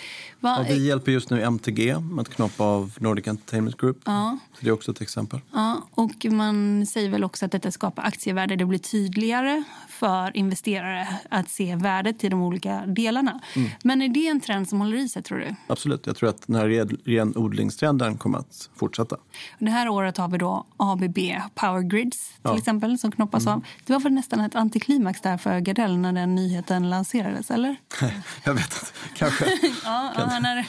Ja, 0.41 0.65
vi 0.69 0.87
hjälper 0.87 1.13
just 1.13 1.31
nu 1.31 1.43
MTG 1.43 1.99
med 1.99 2.23
att 2.23 2.29
knoppa 2.29 2.65
av 2.65 2.97
Nordic 3.01 3.29
Entertainment 3.29 3.77
Group. 3.77 4.01
Ja. 4.05 4.39
Så 4.53 4.59
det 4.61 4.69
är 4.69 4.73
också 4.73 4.91
ett 4.91 5.01
exempel. 5.01 5.41
Ja, 5.53 5.83
och 5.91 6.27
man 6.31 6.87
säger 6.87 7.11
väl 7.11 7.25
också 7.25 7.45
att 7.45 7.53
detta 7.53 7.71
skapar 7.71 8.03
aktievärde. 8.03 8.57
Det 8.57 8.65
blir 8.65 8.79
tydligare 8.79 9.63
för 9.89 10.37
investerare 10.37 11.09
att 11.31 11.49
se 11.51 11.77
värdet 11.77 12.25
i 12.25 12.29
de 12.29 12.43
olika 12.43 12.87
delarna. 12.87 13.41
Mm. 13.57 13.71
Men 13.83 14.03
är 14.03 14.09
det 14.09 14.29
en 14.29 14.41
trend 14.41 14.69
som 14.69 14.81
håller 14.81 14.97
i 14.97 15.09
sig 15.09 15.23
tror 15.23 15.39
du? 15.39 15.55
Absolut. 15.67 16.07
Jag 16.07 16.17
tror 16.17 16.29
att 16.29 16.47
den 16.47 16.57
här 16.57 16.97
renodlingstrenden 17.05 18.17
kommer 18.17 18.39
att 18.39 18.71
fortsätta. 18.77 19.17
Det 19.59 19.71
här 19.71 19.89
året 19.89 20.17
har 20.17 20.29
vi 20.29 20.39
då 20.39 20.67
ABB 20.77 21.19
Power 21.55 21.83
Grids 21.83 22.29
till 22.29 22.39
ja. 22.43 22.59
exempel 22.59 22.99
som 22.99 23.13
knoppas 23.13 23.47
mm. 23.47 23.55
av. 23.55 23.65
Det 23.87 23.93
var 23.93 24.01
väl 24.01 24.13
nästan 24.13 24.41
ett 24.41 24.55
antiklimax 24.55 25.21
där 25.21 25.39
för 25.39 25.61
Gardell 25.61 25.99
när 26.12 26.20
den 26.20 26.35
nyheten 26.35 26.90
lanserades, 26.90 27.51
eller? 27.51 27.77
jag 28.44 28.55
vet 28.55 28.64
inte. 28.64 28.87
Kanske. 29.14 29.44
ja, 29.85 30.12
ja, 30.16 30.25
han 30.25 30.44
har 30.44 30.66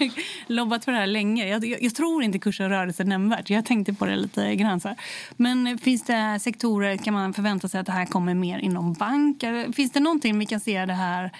lobbat 0.53 0.85
för 0.85 0.91
det 0.91 0.97
här 0.97 1.07
länge. 1.07 1.47
Jag, 1.47 1.65
jag, 1.65 1.83
jag, 1.83 1.95
tror 1.95 2.23
inte 2.23 2.39
kursen 2.39 2.69
rörde 2.69 2.93
sig 2.93 3.05
nämnvärt. 3.05 3.49
Jag 3.49 3.65
tänkte 3.65 3.93
på 3.93 4.05
det 4.05 4.15
lite 4.15 4.55
grann. 4.55 4.81
Men 5.37 5.77
finns 5.77 6.03
det 6.03 6.39
sektorer, 6.41 6.97
kan 6.97 7.13
man 7.13 7.33
förvänta 7.33 7.69
sig 7.69 7.79
att 7.79 7.85
det 7.85 7.91
här 7.91 8.05
kommer 8.05 8.33
mer 8.33 8.59
inom 8.59 8.93
bank? 8.93 9.43
Finns 9.75 9.91
det 9.91 9.99
någonting 9.99 10.39
vi 10.39 10.45
kan 10.45 10.59
se 10.59 10.85
det 10.85 10.93
här 10.93 11.31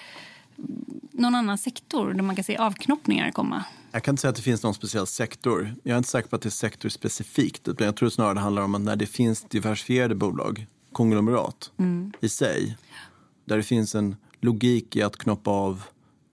någon 1.12 1.36
annan 1.36 1.58
sektor 1.58 2.14
där 2.14 2.24
man 2.24 2.36
kan 2.36 2.44
se 2.44 2.58
avknoppningar 2.58 3.32
komma? 3.32 3.64
Jag 3.92 4.04
kan 4.04 4.12
inte 4.12 4.22
säga 4.22 4.30
att 4.30 4.36
det 4.36 4.42
finns 4.42 4.64
någon 4.64 4.74
speciell 4.74 5.08
sektor. 5.08 5.76
Jag 5.84 5.94
är 5.94 5.98
inte 5.98 6.10
säker 6.10 6.30
på 6.30 6.36
att 6.36 6.42
det 6.42 6.50
är 6.50 6.52
sektorspecifikt. 6.52 7.68
jag 7.78 7.96
tror 7.96 8.10
snarare 8.10 8.34
det 8.34 8.40
handlar 8.40 8.62
om 8.62 8.76
att 8.76 8.82
när 8.82 8.96
det 8.96 9.06
finns 9.06 9.42
diversifierade 9.42 10.16
bolag, 10.16 10.66
konglomerat 10.92 11.72
mm. 11.78 12.14
i 12.22 12.30
sig, 12.30 12.78
där 13.46 13.58
det 13.58 13.64
finns 13.64 13.96
en 13.96 14.16
logik 14.42 14.96
i 14.96 15.02
att 15.02 15.18
knoppa 15.18 15.52
av 15.52 15.84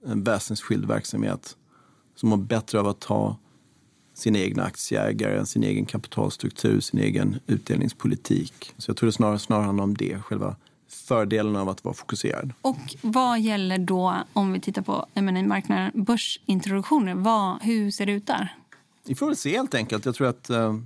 en 0.06 0.24
väsensskild 0.24 0.84
verksamhet 0.84 1.56
som 2.14 2.28
mår 2.28 2.36
bättre 2.36 2.80
av 2.80 2.88
att 2.88 3.04
ha 3.04 3.36
sina 4.14 4.38
egna 4.38 4.62
aktieägare, 4.62 5.46
sin 5.46 5.64
egen 5.64 5.86
kapitalstruktur, 5.86 6.80
sin 6.80 7.00
egen 7.00 7.40
utdelningspolitik. 7.46 8.74
Så 8.78 8.90
jag 8.90 8.96
tror 8.96 9.06
det 9.06 9.12
snarare, 9.12 9.38
snarare 9.38 9.64
handlar 9.64 9.84
om 9.84 9.96
det, 9.96 10.18
själva 10.22 10.56
fördelen 10.88 11.56
av 11.56 11.68
att 11.68 11.84
vara 11.84 11.94
fokuserad. 11.94 12.52
Och 12.60 12.96
vad 13.00 13.40
gäller 13.40 13.78
då, 13.78 14.16
om 14.32 14.52
vi 14.52 14.60
tittar 14.60 14.82
på 14.82 15.06
ma 15.14 15.42
marknaden 15.42 16.04
börsintroduktioner, 16.04 17.14
vad, 17.14 17.62
hur 17.62 17.90
ser 17.90 18.06
det 18.06 18.12
ut 18.12 18.26
där? 18.26 18.56
Vi 19.06 19.14
får 19.14 19.26
väl 19.26 19.36
se 19.36 19.56
helt 19.56 19.74
enkelt. 19.74 20.04
Jag 20.04 20.14
tror 20.14 20.28
att 20.28 20.50
eh, 20.50 20.76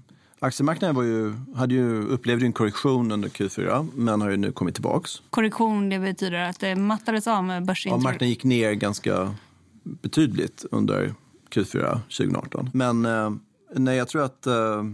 aktiemarknaden 0.45 0.97
var 0.97 1.03
ju, 1.03 1.33
hade 1.55 1.75
ju, 1.75 2.03
upplevde 2.03 2.47
en 2.47 2.53
korrektion 2.53 3.13
under 3.13 3.29
Q4 3.29 3.89
men 3.95 4.21
har 4.21 4.31
ju 4.31 4.37
nu 4.37 4.53
kommit 4.53 4.75
tillbaks. 4.75 5.23
Korrektion 5.31 5.89
det 5.89 5.99
betyder 5.99 6.39
att 6.39 6.61
det 6.61 6.77
mattades 6.77 7.27
av 7.27 7.45
med 7.45 7.65
börsintroduktion? 7.65 8.05
Ja, 8.05 8.11
marknaden 8.11 8.29
gick 8.29 8.45
ner 8.45 8.73
ganska 8.73 9.35
betydligt 9.83 10.65
under 10.71 11.15
Q4 11.51 12.01
2018. 12.01 12.71
Men 12.73 13.07
eh, 13.07 13.31
nej, 13.75 13.97
jag 13.97 14.09
tror 14.09 14.23
att 14.23 14.47
eh, 14.47 14.85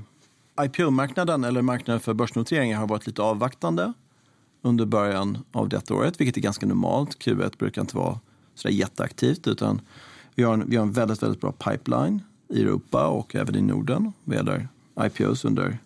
IPO-marknaden 0.64 1.44
eller 1.44 1.62
marknaden 1.62 2.00
för 2.00 2.14
börsnoteringar 2.14 2.78
har 2.78 2.86
varit 2.86 3.06
lite 3.06 3.22
avvaktande 3.22 3.92
under 4.62 4.86
början 4.86 5.38
av 5.52 5.68
detta 5.68 5.94
året, 5.94 6.20
vilket 6.20 6.36
är 6.36 6.40
ganska 6.40 6.66
normalt. 6.66 7.18
Q1 7.18 7.58
brukar 7.58 7.80
inte 7.80 7.96
vara 7.96 8.18
så 8.54 8.68
jätteaktivt 8.68 9.46
utan 9.46 9.80
vi 10.34 10.42
har, 10.42 10.54
en, 10.54 10.70
vi 10.70 10.76
har 10.76 10.82
en 10.82 10.92
väldigt, 10.92 11.22
väldigt 11.22 11.40
bra 11.40 11.52
pipeline 11.52 12.22
i 12.48 12.62
Europa 12.62 13.06
och 13.06 13.34
även 13.34 13.56
i 13.56 13.60
Norden 13.60 14.12
vad 14.24 14.36
gäller 14.36 14.68
IPOs 15.06 15.44
under, 15.44 15.78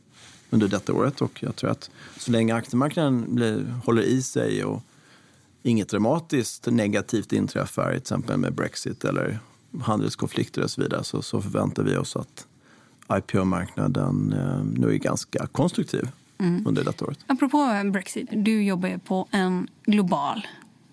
under 0.51 0.69
detta 0.69 0.93
året. 0.93 1.21
Och 1.21 1.43
jag 1.43 1.57
tror 1.57 1.71
att 1.71 1.91
så 2.19 2.31
länge 2.31 2.55
aktiemarknaden 2.55 3.35
blir, 3.35 3.65
håller 3.85 4.03
i 4.03 4.23
sig 4.23 4.65
och 4.65 4.83
inget 5.63 5.89
dramatiskt 5.89 6.67
negativt 6.67 7.33
inträffar, 7.33 7.89
till 7.89 7.99
exempel 7.99 8.39
med 8.39 8.55
Brexit 8.55 9.05
eller 9.05 9.39
handelskonflikter 9.83 10.63
och 10.63 10.71
så 10.71 10.83
vidare, 10.83 11.05
så, 11.05 11.23
så 11.23 11.43
förväntar 11.43 11.83
vi 11.83 11.97
oss 11.97 12.17
att 12.17 12.47
IPO-marknaden 13.13 14.33
eh, 14.33 14.81
nu 14.81 14.95
är 14.95 14.99
ganska 14.99 15.47
konstruktiv 15.47 16.09
mm. 16.39 16.67
under 16.67 16.85
detta 16.85 17.05
året. 17.05 17.19
Apropå 17.27 17.91
Brexit, 17.93 18.29
du 18.33 18.63
jobbar 18.63 18.89
ju 18.89 18.99
på 18.99 19.29
en 19.31 19.69
global 19.87 20.47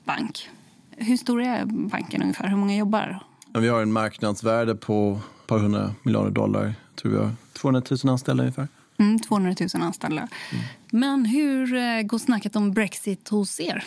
bank. 0.06 0.50
Hur 0.98 1.18
stor 1.18 1.42
är 1.42 1.66
banken 1.66 2.22
ungefär? 2.22 2.48
Hur 2.48 2.58
många 2.58 2.78
jobbar? 2.78 3.20
Vi 3.54 3.68
har 3.68 3.82
en 3.82 3.92
marknadsvärde 3.92 4.76
på 4.76 5.20
ett 5.42 5.48
par 5.48 5.60
hundra 5.60 5.96
miljarder 6.04 6.32
dollar. 6.32 6.74
Jag 7.04 7.12
tror 7.12 7.24
har 7.24 7.36
200 7.54 7.82
000 8.04 8.12
anställda 8.12 8.44
ungefär. 8.44 8.68
Mm, 8.98 9.20
200 9.20 9.56
000 9.60 9.84
anställda. 9.84 10.28
Mm. 10.52 10.64
Men 10.92 11.26
hur 11.26 11.76
eh, 11.76 12.02
går 12.02 12.18
snacket 12.18 12.56
om 12.56 12.72
Brexit 12.72 13.30
hos 13.30 13.60
er? 13.60 13.84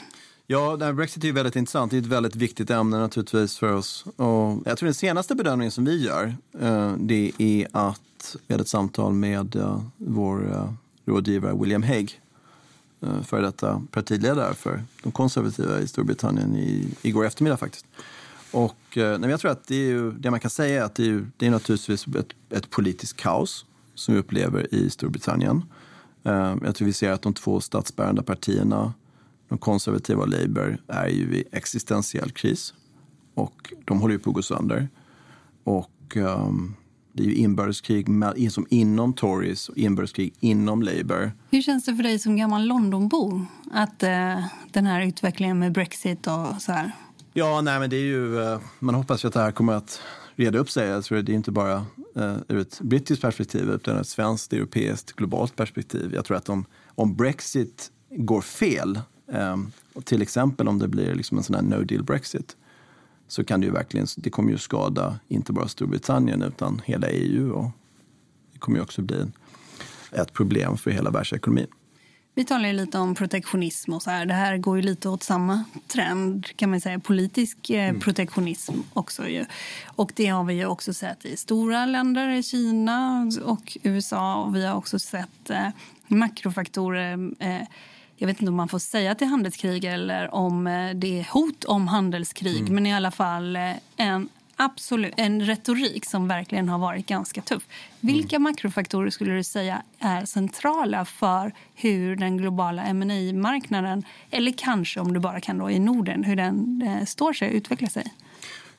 Ja, 0.47 0.93
Brexit 0.93 1.25
är 1.25 1.33
väldigt 1.33 1.57
intressant. 1.57 1.91
Det 1.91 1.97
är 1.97 2.01
ett 2.01 2.07
väldigt 2.07 2.37
viktigt 2.37 2.71
ämne 2.71 2.99
naturligtvis 2.99 3.59
för 3.59 3.73
oss. 3.73 4.05
Och 4.17 4.63
jag 4.65 4.79
tror 4.79 4.87
den 4.87 4.95
senaste 4.95 5.35
bedömningen 5.35 5.73
som 5.73 5.85
vi 5.85 6.05
gör, 6.05 6.35
eh, 6.61 6.93
det 6.99 7.33
är 7.39 7.69
att 7.73 8.37
vi 8.47 8.55
hade 8.55 8.63
ett 8.63 8.69
samtal 8.69 9.13
med 9.13 9.57
eh, 9.57 9.83
vår 9.97 10.69
rådgivare 11.05 11.57
William 11.61 11.83
Hague, 11.83 12.09
för 13.23 13.43
detta 13.43 13.83
partiledare 13.91 14.55
för 14.55 14.83
de 15.03 15.13
konservativa 15.13 15.81
i 15.81 15.89
Storbritannien 15.89 16.57
i, 16.57 16.89
igår 17.03 17.25
eftermiddag 17.27 17.57
faktiskt. 17.57 17.87
Och 18.55 18.99
eh, 18.99 19.19
nej, 19.19 19.31
jag 19.31 19.41
tror 19.41 19.51
att 19.51 19.67
det, 19.67 19.75
är 19.75 19.89
ju, 19.89 20.13
det 20.13 20.31
man 20.31 20.41
kan 20.41 20.51
säga 20.51 20.81
är 20.81 20.87
att 20.87 20.95
det 20.95 21.09
är, 21.09 21.27
det 21.37 21.47
är 21.47 21.51
naturligtvis 21.51 22.07
ett, 22.07 22.29
ett 22.51 22.71
politiskt 22.71 23.17
kaos 23.17 23.67
som 23.95 24.15
vi 24.15 24.21
upplever 24.21 24.75
i 24.75 24.91
Storbritannien. 24.91 25.63
Eh, 26.25 26.57
jag 26.63 26.75
tror 26.75 26.87
vi 26.87 26.93
ser 26.93 27.11
att 27.11 27.23
de 27.23 27.35
två 27.35 27.61
statsbärande 27.61 28.23
partierna, 28.23 28.95
de 29.49 29.59
konservativa 29.59 30.23
och 30.23 30.29
Labour, 30.29 30.79
är 30.89 31.09
ju 31.09 31.37
i 31.37 31.45
existentiell 31.53 32.31
kris. 32.31 32.75
Och 33.35 33.73
de 33.85 34.01
håller 34.01 34.15
ju 34.15 34.19
på 34.19 34.31
att 34.31 34.37
gå 34.37 34.43
sönder. 34.43 34.89
Och 35.65 36.17
um, 36.17 36.75
det 37.13 37.23
är 37.23 37.27
ju 37.27 37.35
inbördeskrig 37.35 38.09
med, 38.09 38.53
som 38.53 38.67
inom 38.71 39.13
Tories 39.13 39.69
och 39.69 39.77
inbördeskrig 39.77 40.35
inom 40.41 40.83
Labour. 40.83 41.33
Hur 41.51 41.63
känns 41.63 41.85
det 41.85 41.97
för 41.97 42.03
dig 42.03 42.19
som 42.19 42.37
gammal 42.37 42.67
Londonbo 42.67 43.47
att 43.73 44.03
uh, 44.03 44.47
den 44.73 44.87
här 44.87 45.07
utvecklingen 45.07 45.59
med 45.59 45.73
Brexit 45.73 46.27
och 46.27 46.63
så 46.63 46.73
här? 46.73 46.93
Ja, 47.37 47.61
nej, 47.61 47.81
men 47.81 47.91
det 47.91 47.97
är 47.97 48.01
ju, 48.01 48.43
eh, 48.43 48.61
man 48.79 48.95
hoppas 48.95 49.25
ju 49.25 49.29
att 49.29 49.35
det 49.35 49.41
här 49.41 49.53
kommer 49.53 49.73
att 49.73 50.01
reda 50.35 50.59
upp 50.59 50.71
sig. 50.71 50.89
Jag 50.89 51.05
tror 51.05 51.23
det 51.23 51.33
är 51.33 51.35
inte 51.35 51.51
bara 51.51 51.87
uh, 52.17 52.37
ur 52.49 52.59
ett 52.59 52.81
brittiskt 52.81 53.23
perspektiv 53.23 53.71
utan 53.71 53.97
ett 53.97 54.09
svenskt, 54.09 54.53
europeiskt, 54.53 55.13
globalt 55.13 55.57
perspektiv. 55.57 56.15
Jag 56.15 56.25
tror 56.25 56.37
att 56.37 56.49
om, 56.49 56.65
om 56.87 57.17
Brexit 57.17 57.91
går 58.11 58.41
fel, 58.41 59.01
um, 59.27 59.73
till 60.05 60.23
exempel 60.23 60.69
om 60.69 60.79
det 60.79 60.89
blir 60.89 61.15
liksom 61.15 61.39
en 61.39 61.45
sån 61.45 61.55
här 61.55 61.63
no 61.63 61.85
deal 61.85 62.03
Brexit, 62.03 62.57
så 63.29 63.45
kan 63.45 63.61
det 63.61 63.67
ju 63.67 63.73
verkligen, 63.73 64.07
det 64.17 64.31
kommer 64.31 64.51
ju 64.51 64.59
skada 64.59 65.19
inte 65.29 65.53
bara 65.53 65.69
Storbritannien 65.69 66.43
utan 66.43 66.83
hela 66.85 67.09
EU 67.09 67.53
och 67.53 67.71
det 68.53 68.59
kommer 68.59 68.79
ju 68.79 68.83
också 68.83 69.03
bli 69.03 69.27
ett 70.11 70.33
problem 70.33 70.77
för 70.77 70.91
hela 70.91 71.11
världsekonomin. 71.11 71.67
Vi 72.37 72.45
talar 72.45 72.73
lite 72.73 72.99
om 72.99 73.15
protektionism 73.15 73.93
och 73.93 74.03
så 74.03 74.11
här. 74.11 74.27
Det 74.27 74.35
här 74.35 74.57
går 74.57 74.77
ju 74.77 74.83
lite 74.83 75.09
åt 75.09 75.23
samma 75.23 75.65
trend 75.87 76.47
kan 76.57 76.71
man 76.71 76.81
säga. 76.81 76.99
Politisk 76.99 77.71
eh, 77.71 77.89
mm. 77.89 78.01
protektionism 78.01 78.75
också 78.93 79.29
ju. 79.29 79.45
Och 79.87 80.13
det 80.17 80.27
har 80.27 80.45
vi 80.45 80.55
ju 80.55 80.67
också 80.67 80.95
sett 80.95 81.25
i 81.25 81.37
stora 81.37 81.87
länder, 81.87 82.29
i 82.29 82.43
Kina 82.43 83.31
och 83.45 83.79
USA. 83.83 84.35
Och 84.35 84.57
vi 84.57 84.67
har 84.67 84.75
också 84.77 84.99
sett 84.99 85.51
eh, 85.51 85.69
makrofaktorer 86.09 87.31
eh, 87.39 87.63
jag 88.17 88.27
vet 88.27 88.41
inte 88.41 88.51
om 88.51 88.57
man 88.57 88.69
får 88.69 88.79
säga 88.79 89.15
till 89.15 89.27
handelskrig 89.27 89.85
eller 89.85 90.35
om 90.35 90.67
eh, 90.67 90.95
det 90.95 91.21
är 91.21 91.33
hot 91.33 91.65
om 91.65 91.89
handelskrig. 91.89 92.61
Mm. 92.61 92.75
Men 92.75 92.87
i 92.87 92.95
alla 92.95 93.11
fall 93.11 93.57
eh, 93.57 93.73
en, 93.97 94.29
absolut, 94.57 95.15
en 95.17 95.41
retorik 95.41 96.05
som 96.05 96.29
verkligen 96.29 96.69
har 96.69 96.79
varit 96.79 97.07
ganska 97.07 97.43
tuff. 97.43 97.63
Vilka 98.01 98.37
mm. 98.37 98.43
makrofaktorer 98.43 99.11
skulle 99.11 99.33
du 99.33 99.45
säga 99.45 99.83
är 99.99 100.25
centrala 100.25 101.05
för 101.05 101.53
hur 101.75 102.17
den 102.17 102.37
globala 102.37 102.85
M&A 102.85 103.33
marknaden 103.33 104.03
eller 104.31 104.53
kanske 104.57 105.01
om 105.01 105.13
du 105.13 105.21
bara 105.21 105.41
kan 105.41 105.59
då 105.59 105.71
i 105.71 105.79
Norden, 105.79 106.25
hur 106.25 106.37
den 106.37 106.83
eh, 106.83 107.05
står 107.05 107.33
sig 107.33 107.49
och 107.49 107.55
utvecklar 107.55 107.89
sig? 107.89 108.15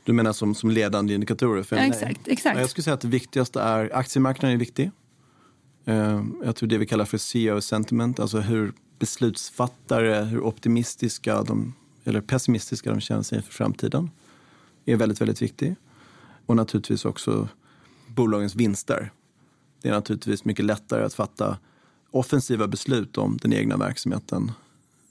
Du 0.03 0.13
menar 0.13 0.33
som, 0.33 0.55
som 0.55 0.71
ledande 0.71 1.13
indikatorer? 1.13 1.63
För 1.63 1.75
ja, 1.75 1.83
exakt, 1.83 2.27
exakt. 2.27 2.59
Jag 2.59 2.69
skulle 2.69 2.83
säga 2.83 2.93
att 2.93 3.01
det 3.01 3.07
viktigaste 3.07 3.61
är 3.61 3.95
aktiemarknaden 3.95 4.55
är 4.55 4.59
viktig. 4.59 4.91
Jag 6.43 6.55
tror 6.55 6.69
det 6.69 6.77
vi 6.77 6.85
kallar 6.85 7.05
för 7.05 7.17
CEO 7.17 7.61
sentiment, 7.61 8.19
alltså 8.19 8.39
hur 8.39 8.73
beslutsfattare, 8.99 10.23
hur 10.23 10.43
optimistiska 10.43 11.43
de, 11.43 11.73
eller 12.03 12.21
pessimistiska 12.21 12.89
de 12.89 13.01
känner 13.01 13.23
sig 13.23 13.37
inför 13.37 13.53
framtiden 13.53 14.09
är 14.85 14.95
väldigt, 14.95 15.21
väldigt 15.21 15.41
viktig. 15.41 15.75
Och 16.45 16.55
naturligtvis 16.55 17.05
också 17.05 17.47
bolagens 18.07 18.55
vinster. 18.55 19.11
Det 19.81 19.89
är 19.89 19.93
naturligtvis 19.93 20.45
mycket 20.45 20.65
lättare 20.65 21.03
att 21.03 21.13
fatta 21.13 21.57
offensiva 22.11 22.67
beslut 22.67 23.17
om 23.17 23.37
den 23.41 23.53
egna 23.53 23.77
verksamheten 23.77 24.51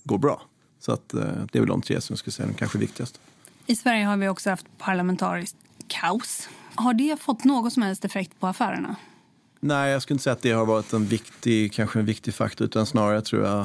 går 0.04 0.18
bra. 0.18 0.42
Så 0.80 0.92
att, 0.92 1.14
eh, 1.14 1.20
det 1.52 1.58
är 1.58 1.60
väl 1.60 1.68
de 1.68 1.82
tre 1.82 2.00
som 2.00 2.12
jag 2.12 2.18
skulle 2.18 2.32
säga 2.32 2.46
är 2.46 2.52
de 2.52 2.58
kanske 2.58 2.78
viktigaste. 2.78 3.18
I 3.66 3.76
Sverige 3.76 4.04
har 4.04 4.16
vi 4.16 4.28
också 4.28 4.50
haft 4.50 4.66
parlamentariskt 4.78 5.56
kaos. 5.86 6.48
Har 6.74 6.94
det 6.94 7.20
fått 7.20 7.44
någon 7.44 7.70
som 7.70 7.82
helst 7.82 8.04
effekt 8.04 8.40
på 8.40 8.46
affärerna? 8.46 8.96
Nej, 9.60 9.92
jag 9.92 10.02
skulle 10.02 10.14
inte 10.14 10.24
säga 10.24 10.32
att 10.32 10.42
det 10.42 10.52
har 10.52 10.66
varit 10.66 10.92
en 10.92 11.06
viktig, 11.06 11.72
kanske 11.72 11.98
en 11.98 12.04
viktig 12.04 12.34
faktor, 12.34 12.64
utan 12.64 12.86
snarare 12.86 13.22
tror 13.22 13.44
jag 13.44 13.60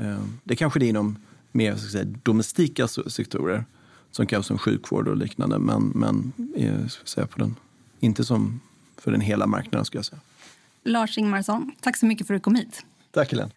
eh, 0.00 0.20
det 0.44 0.56
kanske 0.56 0.78
det 0.78 0.86
är 0.86 0.88
inom 0.88 1.18
mer 1.52 1.76
ska 1.76 1.90
säga, 1.90 2.04
domestika 2.22 2.88
sektorer, 2.88 3.64
som 4.10 4.26
kanske 4.26 4.48
som 4.48 4.58
sjukvård 4.58 5.08
och 5.08 5.16
liknande, 5.16 5.58
men, 5.58 5.92
men 5.94 6.32
eh, 6.56 6.86
säga, 6.86 7.26
på 7.26 7.38
den, 7.38 7.56
inte 8.00 8.24
som 8.24 8.60
för 8.96 9.10
den 9.10 9.20
hela 9.20 9.46
marknaden 9.46 9.84
skulle 9.84 9.98
jag 9.98 10.06
säga. 10.06 10.20
Lars 10.84 11.18
Ingmarsson, 11.18 11.72
tack 11.80 11.96
så 11.96 12.06
mycket 12.06 12.26
för 12.26 12.34
att 12.34 12.40
du 12.40 12.44
kom 12.44 12.54
hit. 12.54 12.84
Tack 13.10 13.30
Helene. 13.30 13.50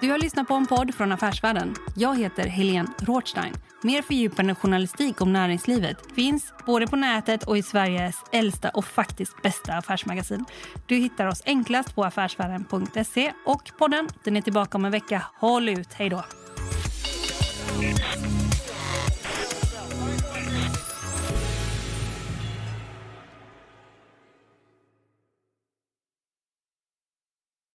Du 0.00 0.10
har 0.10 0.18
lyssnat 0.18 0.48
på 0.48 0.54
en 0.54 0.66
podd 0.66 0.94
från 0.94 1.12
Affärsvärlden. 1.12 1.74
Jag 1.96 2.18
heter 2.18 2.46
Helene 2.48 2.88
Rothstein. 2.98 3.54
Mer 3.82 4.02
fördjupande 4.02 4.54
journalistik 4.54 5.20
om 5.20 5.32
näringslivet 5.32 5.96
finns 6.14 6.52
både 6.66 6.86
på 6.86 6.96
nätet 6.96 7.44
och 7.44 7.58
i 7.58 7.62
Sveriges 7.62 8.16
äldsta 8.32 8.68
och 8.68 8.84
faktiskt 8.84 9.42
bästa 9.42 9.72
affärsmagasin. 9.72 10.44
Du 10.86 10.96
hittar 10.96 11.26
oss 11.26 11.42
enklast 11.46 11.94
på 11.94 12.04
affärsvärlden.se 12.04 13.32
och 13.46 13.70
podden 13.78 14.08
den 14.24 14.36
är 14.36 14.40
tillbaka 14.40 14.78
om 14.78 14.84
en 14.84 14.92
vecka. 14.92 15.22
Håll 15.34 15.68
ut, 15.68 15.92
hej 15.92 16.08
då! 16.08 16.24
Thank 17.78 18.32
you. 18.32 18.37